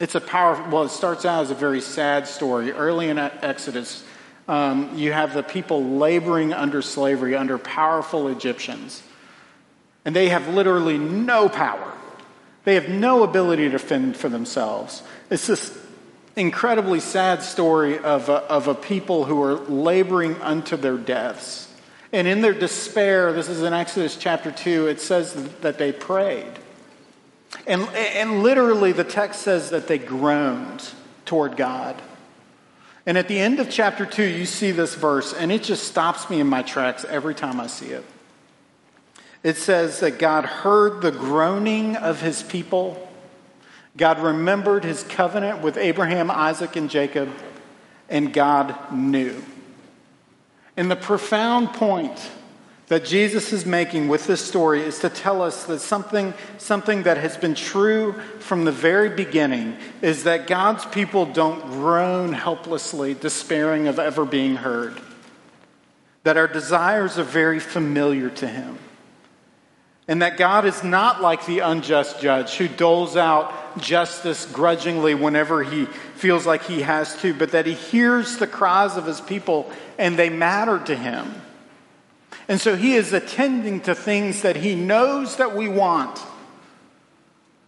it's 0.00 0.14
a 0.14 0.20
powerful, 0.20 0.70
well, 0.70 0.84
it 0.84 0.90
starts 0.90 1.24
out 1.24 1.42
as 1.42 1.50
a 1.50 1.54
very 1.54 1.80
sad 1.80 2.26
story. 2.28 2.70
Early 2.70 3.08
in 3.08 3.18
Exodus, 3.18 4.04
um, 4.46 4.96
you 4.96 5.12
have 5.12 5.34
the 5.34 5.42
people 5.42 5.96
laboring 5.96 6.52
under 6.52 6.82
slavery 6.82 7.34
under 7.34 7.58
powerful 7.58 8.28
Egyptians. 8.28 9.02
And 10.04 10.14
they 10.14 10.28
have 10.28 10.48
literally 10.48 10.98
no 10.98 11.48
power. 11.48 11.92
They 12.64 12.74
have 12.74 12.88
no 12.88 13.22
ability 13.24 13.70
to 13.70 13.78
fend 13.78 14.16
for 14.16 14.28
themselves. 14.28 15.02
It's 15.30 15.46
this 15.46 15.77
incredibly 16.38 17.00
sad 17.00 17.42
story 17.42 17.98
of 17.98 18.28
a, 18.28 18.36
of 18.44 18.68
a 18.68 18.74
people 18.74 19.24
who 19.24 19.42
are 19.42 19.56
laboring 19.56 20.40
unto 20.40 20.76
their 20.76 20.96
deaths. 20.96 21.70
And 22.12 22.26
in 22.26 22.40
their 22.40 22.54
despair, 22.54 23.32
this 23.32 23.48
is 23.48 23.62
in 23.62 23.74
Exodus 23.74 24.16
chapter 24.16 24.50
2, 24.50 24.86
it 24.86 25.00
says 25.00 25.34
that 25.60 25.76
they 25.76 25.92
prayed. 25.92 26.52
And, 27.66 27.82
and 27.92 28.42
literally, 28.42 28.92
the 28.92 29.04
text 29.04 29.42
says 29.42 29.70
that 29.70 29.88
they 29.88 29.98
groaned 29.98 30.90
toward 31.26 31.56
God. 31.56 32.00
And 33.04 33.18
at 33.18 33.28
the 33.28 33.38
end 33.38 33.58
of 33.58 33.70
chapter 33.70 34.06
2, 34.06 34.22
you 34.22 34.46
see 34.46 34.70
this 34.70 34.94
verse, 34.94 35.32
and 35.32 35.50
it 35.50 35.62
just 35.62 35.88
stops 35.88 36.30
me 36.30 36.40
in 36.40 36.46
my 36.46 36.62
tracks 36.62 37.04
every 37.04 37.34
time 37.34 37.60
I 37.60 37.66
see 37.66 37.86
it. 37.86 38.04
It 39.42 39.56
says 39.56 40.00
that 40.00 40.18
God 40.18 40.44
heard 40.44 41.00
the 41.00 41.12
groaning 41.12 41.96
of 41.96 42.20
his 42.20 42.42
people 42.42 43.07
God 43.98 44.20
remembered 44.20 44.84
his 44.84 45.02
covenant 45.02 45.60
with 45.60 45.76
Abraham, 45.76 46.30
Isaac, 46.30 46.76
and 46.76 46.88
Jacob, 46.88 47.28
and 48.08 48.32
God 48.32 48.92
knew. 48.92 49.44
And 50.76 50.88
the 50.88 50.96
profound 50.96 51.72
point 51.74 52.30
that 52.86 53.04
Jesus 53.04 53.52
is 53.52 53.66
making 53.66 54.06
with 54.06 54.28
this 54.28 54.42
story 54.42 54.82
is 54.82 55.00
to 55.00 55.10
tell 55.10 55.42
us 55.42 55.64
that 55.64 55.80
something, 55.80 56.32
something 56.58 57.02
that 57.02 57.18
has 57.18 57.36
been 57.36 57.56
true 57.56 58.12
from 58.38 58.64
the 58.64 58.72
very 58.72 59.10
beginning 59.10 59.76
is 60.00 60.24
that 60.24 60.46
God's 60.46 60.86
people 60.86 61.26
don't 61.26 61.60
groan 61.62 62.32
helplessly, 62.32 63.14
despairing 63.14 63.88
of 63.88 63.98
ever 63.98 64.24
being 64.24 64.54
heard. 64.54 64.98
That 66.22 66.36
our 66.36 66.48
desires 66.48 67.18
are 67.18 67.24
very 67.24 67.58
familiar 67.58 68.30
to 68.30 68.46
Him 68.46 68.78
and 70.08 70.22
that 70.22 70.38
God 70.38 70.64
is 70.64 70.82
not 70.82 71.20
like 71.20 71.44
the 71.44 71.58
unjust 71.58 72.20
judge 72.20 72.56
who 72.56 72.66
doles 72.66 73.14
out 73.14 73.67
justice 73.80 74.46
grudgingly 74.46 75.14
whenever 75.14 75.62
he 75.62 75.86
feels 75.86 76.46
like 76.46 76.64
he 76.64 76.82
has 76.82 77.20
to, 77.22 77.34
but 77.34 77.52
that 77.52 77.66
he 77.66 77.74
hears 77.74 78.38
the 78.38 78.46
cries 78.46 78.96
of 78.96 79.06
his 79.06 79.20
people 79.20 79.70
and 79.98 80.18
they 80.18 80.28
matter 80.28 80.78
to 80.78 80.94
him. 80.94 81.34
And 82.48 82.60
so 82.60 82.76
he 82.76 82.94
is 82.94 83.12
attending 83.12 83.80
to 83.82 83.94
things 83.94 84.42
that 84.42 84.56
he 84.56 84.74
knows 84.74 85.36
that 85.36 85.54
we 85.54 85.68
want, 85.68 86.18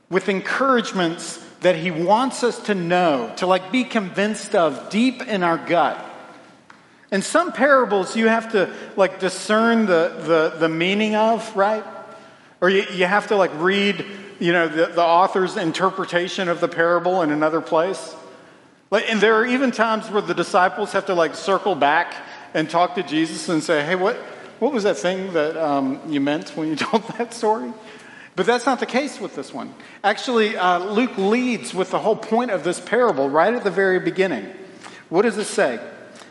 with 0.08 0.28
encouragements 0.28 1.44
that 1.60 1.76
he 1.76 1.90
wants 1.90 2.42
us 2.42 2.58
to 2.64 2.74
know, 2.74 3.32
to 3.36 3.46
like 3.46 3.70
be 3.70 3.84
convinced 3.84 4.54
of 4.54 4.88
deep 4.88 5.22
in 5.22 5.42
our 5.42 5.58
gut. 5.58 6.04
In 7.12 7.22
some 7.22 7.52
parables, 7.52 8.16
you 8.16 8.28
have 8.28 8.52
to 8.52 8.72
like 8.96 9.20
discern 9.20 9.86
the, 9.86 10.14
the, 10.20 10.58
the 10.58 10.68
meaning 10.68 11.14
of, 11.14 11.54
right? 11.56 11.84
Or 12.60 12.70
you, 12.70 12.84
you 12.92 13.04
have 13.04 13.28
to 13.28 13.36
like 13.36 13.50
read, 13.56 14.06
you 14.40 14.53
know, 14.53 14.66
the, 14.66 14.87
the 14.87 15.03
author's 15.03 15.57
interpretation 15.57 16.48
of 16.48 16.61
the 16.61 16.68
parable 16.68 17.22
in 17.22 17.31
another 17.31 17.61
place. 17.61 18.16
Like, 18.90 19.09
and 19.09 19.20
there 19.20 19.37
are 19.37 19.46
even 19.46 19.70
times 19.70 20.11
where 20.11 20.22
the 20.22 20.35
disciples 20.35 20.92
have 20.92 21.07
to 21.07 21.14
like 21.14 21.35
circle 21.35 21.74
back 21.74 22.14
and 22.55 22.68
talk 22.68 22.96
to 22.96 23.03
Jesus 23.03 23.48
and 23.48 23.62
say, 23.62 23.85
hey, 23.85 23.94
what, 23.94 24.16
what 24.59 24.72
was 24.72 24.83
that 24.85 24.96
thing 24.96 25.33
that 25.35 25.57
um, 25.57 26.00
you 26.09 26.20
meant 26.20 26.57
when 26.57 26.68
you 26.68 26.76
told 26.76 27.05
that 27.18 27.33
story? 27.35 27.72
But 28.35 28.46
that's 28.46 28.64
not 28.64 28.81
the 28.81 28.87
case 28.87 29.20
with 29.20 29.37
this 29.37 29.53
one. 29.53 29.74
Actually, 30.03 30.57
uh, 30.57 30.79
Luke 30.79 31.18
leads 31.18 31.74
with 31.74 31.90
the 31.90 31.98
whole 31.98 32.16
point 32.16 32.50
of 32.50 32.64
this 32.64 32.81
parable 32.81 33.29
right 33.29 33.53
at 33.53 33.64
the 33.64 33.70
very 33.70 34.00
beginning. 34.00 34.46
What 35.11 35.22
does 35.22 35.37
it 35.37 35.44
say? 35.44 35.79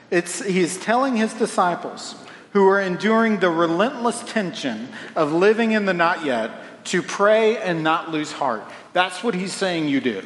It's, 0.10 0.44
he's 0.44 0.78
telling 0.78 1.16
his 1.16 1.34
disciples 1.34 2.16
who 2.54 2.68
are 2.68 2.82
enduring 2.82 3.40
the 3.40 3.50
relentless 3.50 4.24
tension 4.24 4.90
of 5.16 5.32
living 5.32 5.72
in 5.72 5.86
the 5.86 5.94
not 5.94 6.26
yet 6.26 6.52
to 6.90 7.02
pray 7.02 7.58
and 7.58 7.84
not 7.84 8.12
lose 8.12 8.32
heart. 8.32 8.64
That's 8.94 9.24
what 9.24 9.36
he's 9.36 9.54
saying 9.54 9.88
you 9.88 10.02
do. 10.02 10.24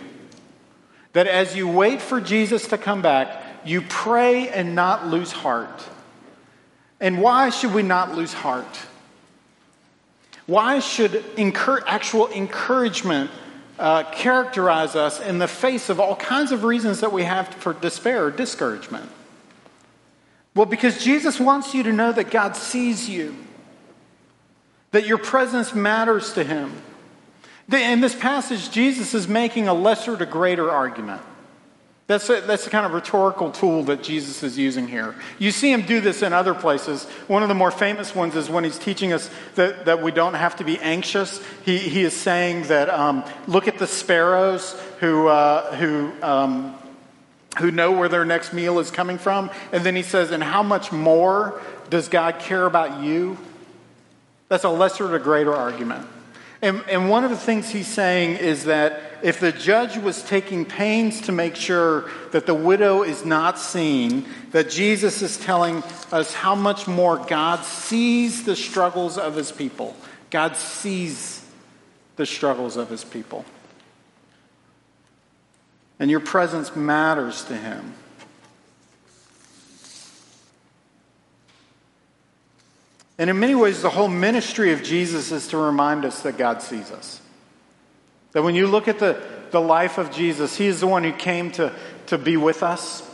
That 1.14 1.28
as 1.28 1.56
you 1.56 1.68
wait 1.68 2.02
for 2.02 2.20
Jesus 2.20 2.68
to 2.70 2.78
come 2.78 3.02
back, 3.02 3.44
you 3.66 3.82
pray 3.82 4.50
and 4.50 4.76
not 4.76 5.08
lose 5.08 5.32
heart. 5.32 5.84
And 7.00 7.22
why 7.22 7.50
should 7.50 7.74
we 7.74 7.84
not 7.84 8.16
lose 8.16 8.34
heart? 8.34 8.80
Why 10.46 10.80
should 10.80 11.24
actual 11.88 12.30
encouragement 12.30 13.32
uh, 13.80 14.04
characterize 14.12 14.96
us 14.96 15.20
in 15.20 15.40
the 15.40 15.48
face 15.48 15.90
of 15.90 16.00
all 16.00 16.16
kinds 16.16 16.52
of 16.52 16.64
reasons 16.64 17.00
that 17.00 17.12
we 17.12 17.24
have 17.24 17.48
for 17.48 17.74
despair 17.74 18.26
or 18.26 18.32
discouragement? 18.32 19.10
Well, 20.56 20.66
because 20.66 21.04
Jesus 21.04 21.40
wants 21.40 21.74
you 21.74 21.84
to 21.84 21.94
know 21.94 22.12
that 22.12 22.30
God 22.30 22.56
sees 22.56 23.10
you, 23.10 23.36
that 24.94 25.06
your 25.06 25.18
presence 25.18 25.76
matters 25.76 26.34
to 26.34 26.44
him. 26.44 26.72
In 27.72 28.00
this 28.00 28.16
passage, 28.16 28.72
Jesus 28.72 29.14
is 29.14 29.28
making 29.28 29.68
a 29.68 29.74
lesser 29.74 30.16
to 30.16 30.26
greater 30.26 30.72
argument. 30.72 31.22
That's, 32.06 32.30
a, 32.30 32.42
that's 32.42 32.66
the 32.66 32.70
kind 32.70 32.86
of 32.86 32.92
rhetorical 32.92 33.52
tool 33.52 33.84
that 33.84 34.04
Jesus 34.04 34.44
is 34.44 34.58
using 34.58 34.88
here. 34.88 35.16
You 35.40 35.52
see 35.52 35.72
him 35.72 35.84
do 35.84 36.00
this 36.00 36.22
in 36.22 36.32
other 36.32 36.54
places. 36.54 37.06
One 37.28 37.42
of 37.42 37.50
the 37.50 37.56
more 37.56 37.72
famous 37.72 38.14
ones 38.14 38.36
is 38.36 38.50
when 38.50 38.66
he's 38.66 38.78
teaching 38.78 39.14
us 39.14 39.30
that, 39.56 39.86
that 39.86 40.04
we 40.04 40.12
don't 40.12 40.36
have 40.36 40.58
to 40.58 40.64
be 40.64 40.78
anxious. 40.80 41.42
He, 41.66 41.78
he 41.78 42.04
is 42.04 42.14
saying 42.14 42.64
that 42.64 42.90
um, 42.90 43.24
look 43.48 43.68
at 43.68 43.80
the 43.80 43.88
sparrows 43.88 44.80
who, 45.00 45.28
uh, 45.28 45.76
who, 45.78 46.12
um, 46.22 46.76
who 47.58 47.72
know 47.72 47.94
where 47.94 48.10
their 48.10 48.26
next 48.26 48.54
meal 48.54 48.78
is 48.80 48.92
coming 48.92 49.18
from. 49.18 49.50
And 49.72 49.84
then 49.84 49.96
he 49.96 50.04
says, 50.04 50.32
and 50.32 50.44
how 50.44 50.62
much 50.62 50.92
more 50.92 51.62
does 51.90 52.10
God 52.10 52.40
care 52.40 52.66
about 52.66 53.02
you? 53.02 53.38
That's 54.54 54.66
a 54.66 54.70
lesser 54.70 55.10
to 55.10 55.18
greater 55.18 55.52
argument. 55.52 56.06
And, 56.62 56.84
and 56.88 57.10
one 57.10 57.24
of 57.24 57.32
the 57.32 57.38
things 57.38 57.72
he's 57.72 57.88
saying 57.88 58.36
is 58.36 58.66
that 58.66 59.02
if 59.24 59.40
the 59.40 59.52
judge 59.52 59.98
was 59.98 60.22
taking 60.22 60.64
pains 60.64 61.22
to 61.22 61.32
make 61.32 61.56
sure 61.56 62.08
that 62.34 62.46
the 62.46 62.54
widow 62.54 63.02
is 63.02 63.26
not 63.26 63.58
seen, 63.58 64.28
that 64.52 64.70
Jesus 64.70 65.24
is 65.24 65.40
telling 65.40 65.82
us 66.12 66.36
how 66.36 66.54
much 66.54 66.86
more 66.86 67.18
God 67.18 67.66
sees 67.66 68.44
the 68.44 68.56
struggles 68.56 69.18
of 69.18 69.36
his 69.36 69.52
people. 69.52 69.96
God 70.30 70.56
sees 70.56 71.44
the 72.16 72.28
struggles 72.28 72.78
of 72.78 72.92
his 72.92 73.04
people. 73.04 73.46
And 75.98 76.12
your 76.12 76.20
presence 76.20 76.76
matters 76.76 77.44
to 77.46 77.58
him. 77.58 77.96
And 83.18 83.30
in 83.30 83.40
many 83.40 83.56
ways, 83.56 83.82
the 83.82 83.90
whole 83.90 84.08
ministry 84.08 84.74
of 84.74 84.84
Jesus 84.84 85.32
is 85.32 85.48
to 85.50 85.58
remind 85.58 86.04
us 86.04 86.22
that 86.22 86.38
God 86.38 86.62
sees 86.62 86.92
us. 86.92 87.22
That 88.32 88.44
when 88.44 88.56
you 88.56 88.68
look 88.68 88.88
at 88.88 89.00
the, 89.00 89.22
the 89.52 89.62
life 89.62 89.98
of 89.98 90.12
Jesus, 90.12 90.58
He 90.58 90.66
is 90.66 90.80
the 90.80 90.88
one 90.88 91.04
who 91.04 91.14
came 91.14 91.52
to, 91.52 91.72
to 92.08 92.18
be 92.18 92.38
with 92.38 92.64
us. 92.64 93.08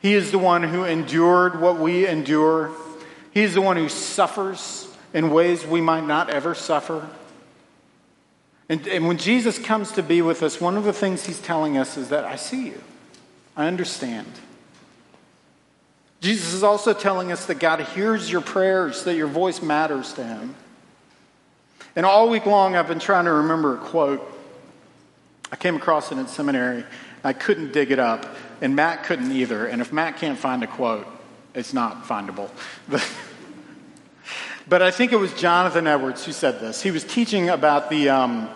He 0.00 0.14
is 0.14 0.30
the 0.30 0.38
one 0.38 0.62
who 0.62 0.84
endured 0.84 1.60
what 1.60 1.78
we 1.78 2.06
endure. 2.06 2.70
He 3.32 3.42
is 3.42 3.54
the 3.54 3.62
one 3.62 3.76
who 3.76 3.88
suffers 3.88 4.86
in 5.12 5.30
ways 5.30 5.66
we 5.66 5.80
might 5.80 6.06
not 6.06 6.30
ever 6.30 6.54
suffer. 6.54 7.08
And, 8.68 8.86
and 8.86 9.08
when 9.08 9.18
Jesus 9.18 9.58
comes 9.58 9.92
to 9.92 10.02
be 10.02 10.22
with 10.22 10.42
us, 10.42 10.60
one 10.60 10.76
of 10.76 10.84
the 10.84 10.92
things 10.92 11.24
He's 11.24 11.40
telling 11.40 11.76
us 11.76 11.96
is 11.96 12.10
that 12.10 12.24
I 12.24 12.36
see 12.36 12.66
you, 12.66 12.80
I 13.56 13.66
understand. 13.66 14.28
Jesus 16.20 16.52
is 16.52 16.62
also 16.62 16.92
telling 16.92 17.32
us 17.32 17.46
that 17.46 17.58
God 17.58 17.80
hears 17.80 18.30
your 18.30 18.42
prayers, 18.42 19.04
that 19.04 19.14
your 19.14 19.26
voice 19.26 19.62
matters 19.62 20.12
to 20.14 20.24
him. 20.24 20.54
And 21.96 22.04
all 22.04 22.28
week 22.28 22.46
long, 22.46 22.76
I've 22.76 22.88
been 22.88 23.00
trying 23.00 23.24
to 23.24 23.32
remember 23.32 23.74
a 23.74 23.78
quote. 23.78 24.26
I 25.50 25.56
came 25.56 25.76
across 25.76 26.12
it 26.12 26.18
in 26.18 26.28
seminary. 26.28 26.84
I 27.24 27.32
couldn't 27.32 27.72
dig 27.72 27.90
it 27.90 27.98
up, 27.98 28.26
and 28.60 28.76
Matt 28.76 29.04
couldn't 29.04 29.32
either. 29.32 29.66
And 29.66 29.80
if 29.80 29.92
Matt 29.92 30.18
can't 30.18 30.38
find 30.38 30.62
a 30.62 30.66
quote, 30.66 31.06
it's 31.54 31.72
not 31.72 32.04
findable. 32.04 32.50
But, 32.88 33.02
I 34.82 34.90
think 34.90 35.12
it 35.12 35.16
was 35.16 35.32
Jonathan 35.34 35.86
Edwards 35.86 36.24
who 36.24 36.32
said 36.32 36.60
this. 36.60 36.80
He 36.80 36.90
was 36.90 37.02
teaching 37.02 37.48
about 37.48 37.90
the, 37.90 38.10
um, 38.10 38.48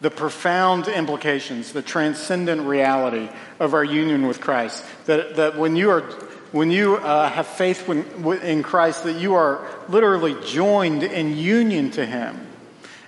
the 0.00 0.10
profound 0.10 0.88
implications, 0.88 1.72
the 1.72 1.82
transcendent 1.82 2.62
reality 2.62 3.28
of 3.60 3.74
our 3.74 3.84
union 3.84 4.26
with 4.26 4.40
Christ. 4.40 4.84
That, 5.06 5.36
that 5.36 5.58
when 5.58 5.76
you 5.76 5.90
are 5.90 6.02
when 6.52 6.70
you 6.70 6.96
uh, 6.96 7.28
have 7.30 7.46
faith 7.46 7.88
in 7.88 8.62
Christ, 8.62 9.04
that 9.04 9.14
you 9.14 9.34
are 9.34 9.66
literally 9.88 10.36
joined 10.44 11.02
in 11.02 11.36
union 11.36 11.90
to 11.92 12.04
Him. 12.04 12.46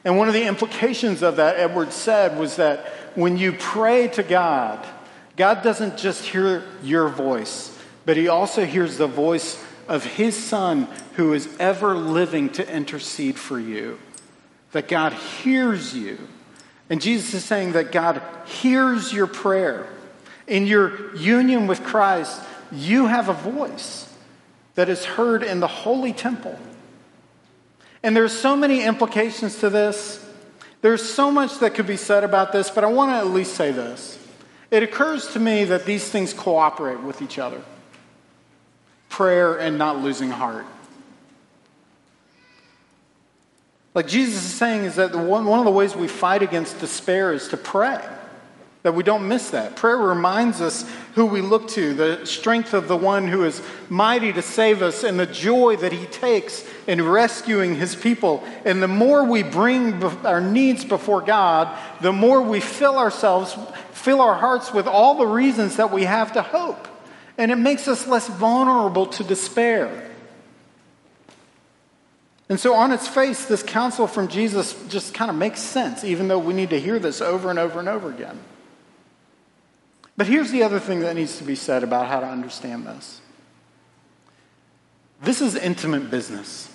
And 0.05 0.17
one 0.19 0.29
of 0.29 0.35
the 0.35 0.47
implications 0.47 1.23
of 1.23 1.37
that, 1.37 1.57
Edwards 1.57 1.95
said, 1.95 2.39
was 2.39 2.57
that 2.57 2.87
when 3.15 3.37
you 3.37 3.53
pray 3.53 4.09
to 4.09 4.23
God, 4.23 4.85
God 5.37 5.63
doesn't 5.63 5.99
just 5.99 6.25
hear 6.25 6.65
your 6.83 7.09
voice, 7.09 7.79
but 8.07 8.17
He 8.17 8.29
also 8.29 8.65
hears 8.65 8.97
the 8.97 9.07
voice 9.07 9.63
of 9.89 10.05
His 10.05 10.37
Son 10.37 10.89
who 11.15 11.35
is 11.35 11.49
ever 11.59 11.95
living 11.95 12.49
to 12.51 12.75
intercede 12.75 13.39
for 13.39 13.59
you. 13.59 13.99
That 14.73 14.89
God 14.89 15.13
hears 15.13 15.95
you. 15.95 16.19
And 16.91 17.01
Jesus 17.01 17.35
is 17.35 17.45
saying 17.45 17.73
that 17.73 17.93
God 17.93 18.23
hears 18.47 19.13
your 19.13 19.27
prayer. 19.27 19.87
In 20.47 20.67
your 20.67 21.15
union 21.17 21.67
with 21.67 21.83
Christ, 21.83 22.43
you 22.73 23.07
have 23.07 23.29
a 23.29 23.33
voice 23.33 24.13
that 24.75 24.89
is 24.89 25.05
heard 25.05 25.43
in 25.43 25.61
the 25.61 25.67
holy 25.67 26.13
temple. 26.13 26.59
And 28.03 28.17
there's 28.17 28.37
so 28.37 28.57
many 28.57 28.83
implications 28.83 29.59
to 29.61 29.71
this. 29.71 30.25
There's 30.83 31.03
so 31.03 31.31
much 31.31 31.59
that 31.61 31.75
could 31.75 31.87
be 31.87 31.97
said 31.97 32.25
about 32.25 32.53
this, 32.53 32.71
but 32.71 32.85
I 32.85 32.89
want 32.89 33.11
to 33.11 33.15
at 33.15 33.29
least 33.29 33.55
say 33.55 33.73
this. 33.73 34.19
It 34.71 34.83
occurs 34.83 35.29
to 35.29 35.41
me 35.41 35.65
that 35.65 35.87
these 35.87 36.09
things 36.09 36.35
cooperate 36.35 37.01
with 37.01 37.23
each 37.23 37.39
other 37.39 37.63
prayer 39.09 39.57
and 39.61 39.79
not 39.79 39.99
losing 39.99 40.31
heart. 40.31 40.67
Like 43.95 44.09
Jesus 44.09 44.45
is 44.45 44.53
saying, 44.53 44.83
is 44.83 44.97
that 44.97 45.15
one, 45.15 45.45
one 45.45 45.61
of 45.61 45.65
the 45.65 45.71
ways 45.71 45.95
we 45.95 46.09
fight 46.09 46.43
against 46.43 46.81
despair 46.81 47.33
is 47.33 47.47
to 47.49 47.57
pray 47.57 48.05
that 48.85 48.93
we 48.93 49.03
don't 49.03 49.27
miss 49.27 49.49
that. 49.49 49.77
Prayer 49.77 49.97
reminds 49.97 50.61
us 50.61 50.85
who 51.15 51.25
we 51.25 51.41
look 51.41 51.69
to, 51.69 51.95
the 51.95 52.27
strength 52.27 52.75
of 52.75 52.87
the 52.87 52.97
one 52.97 53.27
who 53.27 53.43
is 53.45 53.63
mighty 53.89 54.31
to 54.31 54.43
save 54.43 54.83
us, 54.83 55.03
and 55.03 55.19
the 55.19 55.25
joy 55.25 55.75
that 55.77 55.91
he 55.91 56.05
takes 56.05 56.69
in 56.87 57.03
rescuing 57.03 57.77
his 57.77 57.97
people. 57.97 58.45
And 58.67 58.83
the 58.83 58.89
more 58.89 59.25
we 59.25 59.43
bring 59.43 60.05
our 60.27 60.43
needs 60.43 60.85
before 60.85 61.23
God, 61.23 61.75
the 62.03 62.13
more 62.13 62.43
we 62.43 62.61
fill 62.61 62.99
ourselves, 62.99 63.57
fill 63.93 64.21
our 64.21 64.35
hearts 64.35 64.75
with 64.75 64.87
all 64.87 65.15
the 65.15 65.27
reasons 65.27 65.77
that 65.77 65.91
we 65.91 66.05
have 66.05 66.35
to 66.35 66.43
hope. 66.43 66.87
And 67.39 67.51
it 67.51 67.57
makes 67.57 67.89
us 67.89 68.07
less 68.07 68.29
vulnerable 68.29 69.07
to 69.07 69.25
despair. 69.25 70.11
And 72.51 72.61
so, 72.61 72.75
on 72.75 72.93
its 72.93 73.09
face, 73.09 73.47
this 73.47 73.63
counsel 73.63 74.07
from 74.07 74.29
Jesus 74.29 74.77
just 74.89 75.15
kind 75.15 75.31
of 75.31 75.39
makes 75.39 75.61
sense, 75.61 76.05
even 76.05 76.29
though 76.29 76.39
we 76.39 76.53
need 76.53 76.69
to 76.69 76.79
hear 76.79 76.99
this 76.99 77.23
over 77.23 77.49
and 77.49 77.59
over 77.59 77.81
and 77.81 77.89
over 77.89 78.11
again. 78.11 78.39
But 80.17 80.27
here's 80.27 80.51
the 80.51 80.63
other 80.63 80.79
thing 80.79 81.01
that 81.01 81.17
needs 81.17 81.39
to 81.39 81.45
be 81.45 81.57
said 81.57 81.83
about 81.83 82.07
how 82.07 82.21
to 82.21 82.27
understand 82.27 82.87
this 82.87 83.21
this 85.23 85.41
is 85.41 85.57
intimate 85.57 86.11
business. 86.11 86.71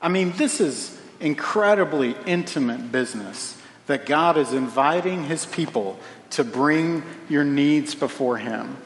I 0.00 0.08
mean, 0.08 0.32
this 0.32 0.60
is 0.60 1.00
incredibly 1.20 2.14
intimate 2.26 2.92
business 2.92 3.56
that 3.86 4.06
God 4.06 4.36
is 4.36 4.52
inviting 4.52 5.24
his 5.24 5.46
people 5.46 5.98
to 6.30 6.44
bring 6.44 7.02
your 7.28 7.44
needs 7.44 7.94
before 7.94 8.36
him. 8.38 8.76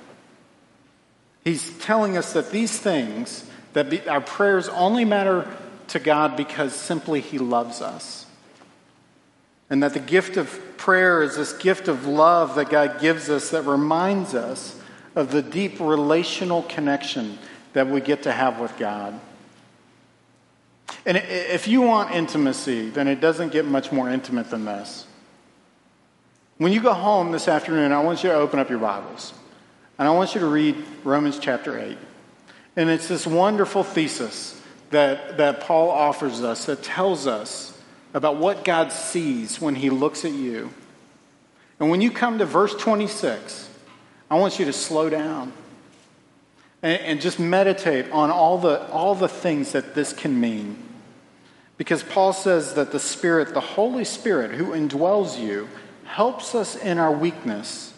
He's 1.44 1.76
telling 1.78 2.16
us 2.16 2.32
that 2.34 2.50
these 2.50 2.78
things, 2.78 3.48
that 3.72 3.88
be, 3.90 4.06
our 4.08 4.20
prayers 4.20 4.68
only 4.68 5.04
matter 5.04 5.48
to 5.88 5.98
God 5.98 6.36
because 6.36 6.74
simply 6.74 7.20
he 7.20 7.38
loves 7.38 7.80
us. 7.80 8.25
And 9.68 9.82
that 9.82 9.94
the 9.94 10.00
gift 10.00 10.36
of 10.36 10.60
prayer 10.76 11.22
is 11.22 11.36
this 11.36 11.52
gift 11.52 11.88
of 11.88 12.06
love 12.06 12.54
that 12.54 12.70
God 12.70 13.00
gives 13.00 13.28
us 13.28 13.50
that 13.50 13.62
reminds 13.62 14.34
us 14.34 14.80
of 15.14 15.32
the 15.32 15.42
deep 15.42 15.80
relational 15.80 16.62
connection 16.62 17.38
that 17.72 17.88
we 17.88 18.00
get 18.00 18.22
to 18.24 18.32
have 18.32 18.60
with 18.60 18.76
God. 18.78 19.18
And 21.04 21.16
if 21.16 21.68
you 21.68 21.82
want 21.82 22.14
intimacy, 22.14 22.90
then 22.90 23.08
it 23.08 23.20
doesn't 23.20 23.52
get 23.52 23.64
much 23.64 23.90
more 23.92 24.10
intimate 24.10 24.50
than 24.50 24.64
this. 24.64 25.06
When 26.58 26.72
you 26.72 26.80
go 26.80 26.92
home 26.92 27.32
this 27.32 27.48
afternoon, 27.48 27.92
I 27.92 28.02
want 28.02 28.22
you 28.22 28.30
to 28.30 28.34
open 28.34 28.58
up 28.58 28.70
your 28.70 28.78
Bibles. 28.78 29.34
And 29.98 30.06
I 30.08 30.10
want 30.10 30.34
you 30.34 30.40
to 30.40 30.46
read 30.46 30.82
Romans 31.04 31.38
chapter 31.38 31.78
8. 31.78 31.98
And 32.76 32.90
it's 32.90 33.08
this 33.08 33.26
wonderful 33.26 33.82
thesis 33.82 34.60
that, 34.90 35.38
that 35.38 35.60
Paul 35.60 35.90
offers 35.90 36.42
us 36.42 36.66
that 36.66 36.82
tells 36.82 37.26
us 37.26 37.75
about 38.16 38.38
what 38.38 38.64
God 38.64 38.92
sees 38.92 39.60
when 39.60 39.74
he 39.74 39.90
looks 39.90 40.24
at 40.24 40.32
you. 40.32 40.70
And 41.78 41.90
when 41.90 42.00
you 42.00 42.10
come 42.10 42.38
to 42.38 42.46
verse 42.46 42.74
26, 42.74 43.68
I 44.30 44.38
want 44.38 44.58
you 44.58 44.64
to 44.64 44.72
slow 44.72 45.10
down 45.10 45.52
and, 46.82 46.98
and 47.02 47.20
just 47.20 47.38
meditate 47.38 48.10
on 48.10 48.30
all 48.30 48.56
the, 48.56 48.88
all 48.88 49.14
the 49.14 49.28
things 49.28 49.72
that 49.72 49.94
this 49.94 50.14
can 50.14 50.40
mean. 50.40 50.82
Because 51.76 52.02
Paul 52.02 52.32
says 52.32 52.72
that 52.72 52.90
the 52.90 52.98
Spirit, 52.98 53.52
the 53.52 53.60
Holy 53.60 54.06
Spirit 54.06 54.52
who 54.52 54.68
indwells 54.68 55.38
you, 55.38 55.68
helps 56.04 56.54
us 56.54 56.74
in 56.74 56.96
our 56.96 57.12
weakness. 57.12 57.92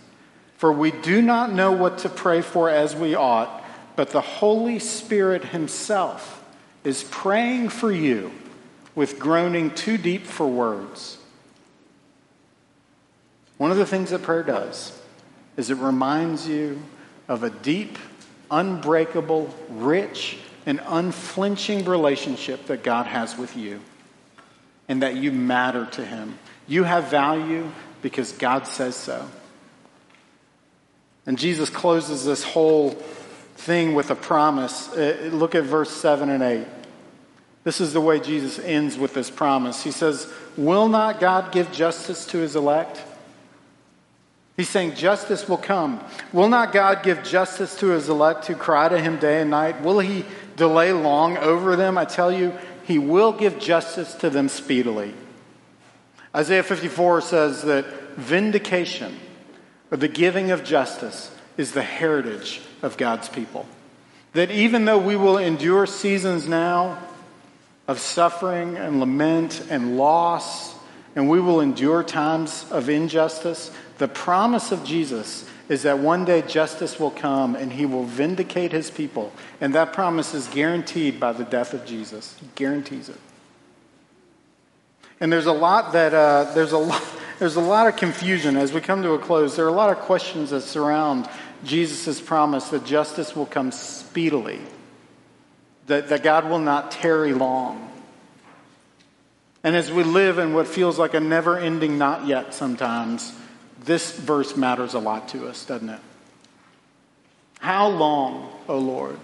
For 0.57 0.73
we 0.73 0.91
do 0.91 1.23
not 1.23 1.53
know 1.53 1.71
what 1.71 1.99
to 1.99 2.09
pray 2.09 2.41
for 2.41 2.69
as 2.69 2.97
we 2.97 3.15
ought, 3.15 3.63
but 3.95 4.11
the 4.11 4.21
Holy 4.21 4.81
Spirit 4.81 5.45
Himself 5.45 6.45
is 6.83 7.05
praying 7.05 7.69
for 7.69 7.93
you 7.93 8.33
with 8.99 9.21
groaning 9.21 9.71
too 9.71 9.97
deep 9.97 10.27
for 10.27 10.45
words. 10.45 11.19
One 13.57 13.71
of 13.71 13.77
the 13.77 13.87
things 13.87 14.11
that 14.11 14.25
prayer 14.25 14.43
does 14.43 15.01
is 15.57 15.71
it 15.71 15.77
reminds 15.77 16.49
you 16.49 16.83
of 17.29 17.45
a 17.45 17.51
deep, 17.51 17.97
unbreakable, 18.51 19.55
rich, 19.69 20.39
and 20.67 20.81
unflinching 20.85 21.85
relationship 21.85 22.67
that 22.67 22.83
God 22.83 23.07
has 23.07 23.39
with 23.39 23.57
you 23.57 23.81
and 24.89 25.01
that 25.05 25.15
you 25.15 25.31
matter 25.31 25.87
to 25.93 26.05
Him. 26.05 26.37
You 26.67 26.83
have 26.83 27.05
value 27.05 27.71
because 28.03 28.33
God 28.33 28.67
says 28.67 28.97
so. 28.97 29.31
And 31.25 31.39
Jesus 31.39 31.71
closes 31.71 32.25
this 32.25 32.43
whole 32.43 32.91
thing 32.91 33.95
with 33.95 34.11
a 34.11 34.17
promise. 34.17 34.89
Uh, 34.89 35.31
look 35.33 35.55
at 35.55 35.63
verse 35.63 35.93
7 35.93 36.31
and 36.31 36.43
8. 36.43 36.67
This 37.65 37.81
is 37.81 37.93
the 37.93 38.01
way 38.01 38.21
Jesus 38.21 38.59
ends 38.59 38.97
with 38.97 39.15
this 39.15 39.31
promise. 39.31 39.83
He 39.83 39.91
says, 39.91 40.33
Will 40.57 40.89
not 40.89 41.21
God 41.21 41.53
give 41.53 41.71
justice 41.73 42.27
to 42.27 42.39
his 42.39 42.57
elect? 42.57 43.03
He's 44.57 44.69
saying 44.69 44.97
justice 44.97 45.49
will 45.49 45.57
come. 45.57 46.01
Will 46.33 46.49
not 46.49 46.73
God 46.73 47.05
give 47.05 47.23
justice 47.23 47.79
to 47.79 47.91
his 47.91 48.09
elect 48.09 48.47
who 48.47 48.57
cry 48.57 48.89
to 48.89 49.01
him 49.01 49.19
day 49.19 49.41
and 49.41 49.51
night? 49.51 49.83
Will 49.83 50.01
he 50.01 50.25
delay 50.57 50.93
long 50.93 51.39
over 51.39 51.77
them? 51.77 51.97
I 51.97 52.05
tell 52.05 52.33
you, 52.33 52.53
he 52.85 52.99
will 52.99 53.33
give 53.33 53.61
justice 53.61 54.15
to 54.15 54.31
them 54.31 54.49
speedily. 54.49 55.15
Isaiah 56.35 56.65
54 56.65 57.21
says 57.21 57.63
that 57.63 57.87
vindication, 58.17 59.17
or 59.91 59.97
the 59.97 60.09
giving 60.09 60.51
of 60.51 60.65
justice, 60.65 61.35
is 61.57 61.73
the 61.73 61.83
heritage 61.83 62.61
of 62.83 62.97
God's 62.97 63.29
people. 63.29 63.67
That 64.33 64.51
even 64.51 64.87
though 64.87 64.99
we 64.99 65.17
will 65.17 65.39
endure 65.39 65.87
seasons 65.87 66.49
now 66.49 66.99
of 67.89 67.99
suffering 67.99 68.77
and 68.77 69.01
lament 69.01 69.67
and 69.71 69.97
loss, 69.97 70.77
and 71.17 71.29
we 71.29 71.41
will 71.41 71.61
endure 71.61 72.05
times 72.05 72.65
of 72.71 72.89
injustice, 72.89 73.73
the 73.97 74.07
promise 74.07 74.71
of 74.71 74.85
Jesus 74.85 75.49
is 75.69 75.83
that 75.83 75.99
one 75.99 76.25
day 76.25 76.43
justice 76.43 77.01
will 77.01 77.11
come 77.11 77.57
and 77.57 77.73
he 77.73 77.85
will 77.87 78.05
vindicate 78.05 78.73
his 78.73 78.91
people. 78.91 79.33
And 79.61 79.75
that 79.75 79.93
promise 79.93 80.35
is 80.35 80.47
guaranteed 80.49 81.19
by 81.19 81.33
the 81.33 81.45
death 81.45 81.75
of 81.75 81.85
Jesus. 81.85 82.37
He 82.41 82.49
guarantees 82.55 83.09
it. 83.09 83.19
And 85.21 85.33
there's 85.33 85.47
a 85.47 85.53
lot 85.53 85.93
that, 85.95 86.15
uh, 86.15 86.53
there's, 86.55 86.73
a 86.73 86.79
lot, 86.79 87.03
there's 87.39 87.57
a 87.57 87.61
lot 87.61 87.87
of 87.87 87.97
confusion 87.97 88.57
as 88.57 88.73
we 88.73 88.81
come 88.81 89.03
to 89.03 89.13
a 89.13 89.19
close. 89.19 89.57
There 89.57 89.65
are 89.65 89.69
a 89.69 89.73
lot 89.73 89.91
of 89.91 89.99
questions 89.99 90.51
that 90.51 90.61
surround 90.61 91.29
Jesus' 91.65 92.21
promise 92.21 92.69
that 92.69 92.85
justice 92.85 93.35
will 93.35 93.47
come 93.47 93.73
speedily, 93.73 94.61
that, 95.89 96.09
that 96.09 96.23
God 96.23 96.49
will 96.49 96.59
not 96.59 96.91
tarry 96.91 97.35
long. 97.35 97.91
And 99.65 99.75
as 99.75 99.91
we 99.91 100.05
live 100.05 100.39
in 100.39 100.55
what 100.55 100.69
feels 100.69 100.99
like 100.99 101.15
a 101.15 101.21
never 101.21 101.59
ending 101.59 101.99
not 101.99 102.27
yet 102.27 102.55
sometimes, 102.55 103.33
this 103.85 104.17
verse 104.17 104.57
matters 104.57 104.95
a 104.95 104.99
lot 104.99 105.29
to 105.31 105.49
us, 105.49 105.65
doesn't 105.65 105.89
it? 105.89 106.01
How 107.59 107.89
long, 107.89 108.53
O 108.69 108.75
oh 108.75 108.79
Lord? 108.79 109.19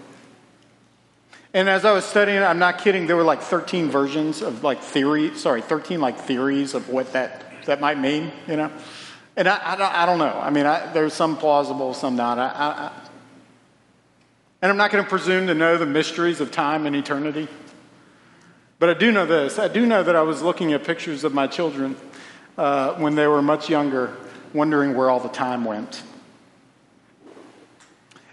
And 1.53 1.69
as 1.69 1.85
I 1.85 1.93
was 1.93 2.03
studying, 2.03 2.43
I'm 2.43 2.59
not 2.59 2.79
kidding, 2.79 3.07
there 3.07 3.15
were 3.15 3.23
like 3.23 3.41
13 3.41 3.89
versions 3.89 4.41
of 4.41 4.63
like 4.63 4.81
theory, 4.81 5.33
sorry, 5.35 5.61
13 5.61 6.01
like 6.01 6.19
theories 6.19 6.73
of 6.73 6.89
what 6.89 7.13
that, 7.13 7.45
that 7.65 7.79
might 7.79 7.97
mean, 7.97 8.31
you 8.45 8.57
know? 8.57 8.71
And 9.37 9.47
I, 9.47 9.73
I, 9.73 9.75
don't, 9.77 9.93
I 9.93 10.05
don't 10.05 10.17
know. 10.17 10.37
I 10.37 10.49
mean, 10.49 10.65
I, 10.65 10.91
there's 10.91 11.13
some 11.13 11.37
plausible, 11.37 11.93
some 11.93 12.17
not. 12.17 12.39
I, 12.39 12.91
and 14.65 14.71
I'm 14.71 14.77
not 14.77 14.89
going 14.89 15.03
to 15.03 15.07
presume 15.07 15.45
to 15.45 15.53
know 15.53 15.77
the 15.77 15.85
mysteries 15.85 16.41
of 16.41 16.49
time 16.49 16.87
and 16.87 16.95
eternity. 16.95 17.47
But 18.79 18.89
I 18.89 18.93
do 18.95 19.11
know 19.11 19.27
this. 19.27 19.59
I 19.59 19.67
do 19.67 19.85
know 19.85 20.01
that 20.01 20.15
I 20.15 20.23
was 20.23 20.41
looking 20.41 20.73
at 20.73 20.83
pictures 20.83 21.23
of 21.23 21.35
my 21.35 21.45
children 21.45 21.95
uh, 22.57 22.95
when 22.95 23.13
they 23.13 23.27
were 23.27 23.43
much 23.43 23.69
younger, 23.69 24.17
wondering 24.55 24.95
where 24.95 25.07
all 25.07 25.19
the 25.19 25.29
time 25.29 25.65
went. 25.65 26.01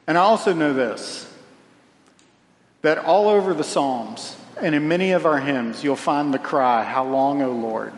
And 0.07 0.17
I 0.17 0.23
also 0.23 0.55
know 0.55 0.73
this 0.73 1.31
that 2.81 2.97
all 2.97 3.29
over 3.29 3.53
the 3.53 3.63
Psalms 3.63 4.35
and 4.59 4.75
in 4.75 4.89
many 4.89 5.11
of 5.11 5.27
our 5.27 5.39
hymns, 5.39 5.85
you'll 5.85 5.97
find 5.97 6.33
the 6.33 6.39
cry, 6.39 6.83
How 6.83 7.05
long, 7.05 7.43
O 7.43 7.53
Lord? 7.53 7.93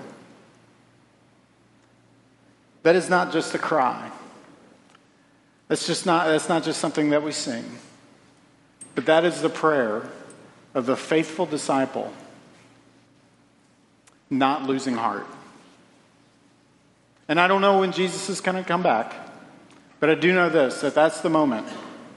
That 2.83 2.97
is 2.97 3.09
not 3.09 3.33
just 3.33 3.55
a 3.55 3.59
cry. 3.59 4.11
That's, 5.69 5.87
just 5.87 6.05
not, 6.05 6.27
that's 6.27 6.49
not 6.49 6.65
just 6.65 6.81
something 6.81 7.11
that 7.11 7.23
we 7.23 7.31
sing. 7.31 7.65
But 8.95 9.07
that 9.07 9.25
is 9.25 9.41
the 9.41 9.49
prayer 9.49 10.09
of 10.75 10.87
the 10.87 10.97
faithful 10.97 11.47
disciple 11.47 12.13
not 14.31 14.65
losing 14.65 14.95
heart. 14.95 15.27
And 17.29 17.41
I 17.41 17.49
don't 17.49 17.61
know 17.61 17.81
when 17.81 17.93
Jesus 17.93 18.29
is 18.29 18.41
going 18.41 18.57
to 18.57 18.67
come 18.67 18.83
back, 18.83 19.15
but 20.01 20.11
I 20.11 20.15
do 20.15 20.33
know 20.33 20.49
this 20.49 20.81
that 20.83 20.95
that's 20.95 21.21
the 21.21 21.31
moment 21.31 21.67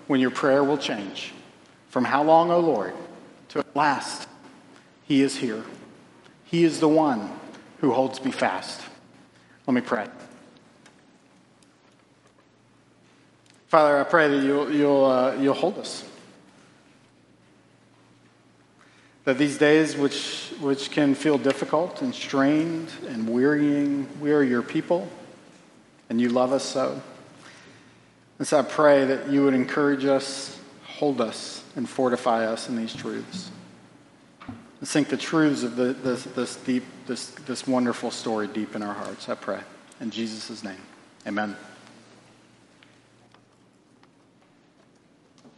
when 0.07 0.19
your 0.19 0.31
prayer 0.31 0.63
will 0.63 0.77
change. 0.77 1.33
From 1.89 2.03
how 2.03 2.23
long, 2.23 2.51
O 2.51 2.55
oh 2.55 2.59
Lord, 2.59 2.93
to 3.49 3.59
at 3.59 3.75
last, 3.75 4.27
He 5.05 5.21
is 5.21 5.37
here. 5.37 5.63
He 6.43 6.63
is 6.63 6.79
the 6.79 6.87
one 6.87 7.31
who 7.79 7.91
holds 7.91 8.23
me 8.23 8.31
fast. 8.31 8.81
Let 9.65 9.73
me 9.73 9.81
pray. 9.81 10.07
Father, 13.67 13.99
I 13.99 14.03
pray 14.03 14.29
that 14.29 14.43
you'll, 14.43 14.71
you'll, 14.71 15.05
uh, 15.05 15.35
you'll 15.35 15.53
hold 15.53 15.77
us. 15.77 16.05
That 19.27 19.37
these 19.37 19.57
days, 19.57 19.97
which, 19.97 20.53
which 20.61 20.89
can 20.89 21.13
feel 21.13 21.37
difficult 21.37 22.01
and 22.01 22.15
strained 22.15 22.89
and 23.09 23.27
wearying, 23.27 24.07
we 24.21 24.31
are 24.31 24.41
your 24.41 24.61
people, 24.61 25.05
and 26.09 26.21
you 26.21 26.29
love 26.29 26.53
us 26.53 26.63
so. 26.63 27.01
And 28.39 28.47
so 28.47 28.59
I 28.59 28.61
pray 28.61 29.03
that 29.03 29.29
you 29.29 29.43
would 29.43 29.53
encourage 29.53 30.05
us, 30.05 30.57
hold 30.85 31.19
us, 31.19 31.61
and 31.75 31.89
fortify 31.89 32.45
us 32.45 32.69
in 32.69 32.77
these 32.77 32.95
truths. 32.95 33.51
And 34.47 34.87
sink 34.87 35.09
the 35.09 35.17
truths 35.17 35.63
of 35.63 35.75
the, 35.75 35.91
this, 35.91 36.23
this 36.23 36.55
deep, 36.55 36.85
this, 37.05 37.31
this 37.31 37.67
wonderful 37.67 38.11
story 38.11 38.47
deep 38.47 38.77
in 38.77 38.81
our 38.81 38.93
hearts, 38.93 39.27
I 39.27 39.35
pray. 39.35 39.59
In 39.99 40.09
Jesus' 40.09 40.63
name, 40.63 40.79
amen. 41.27 41.57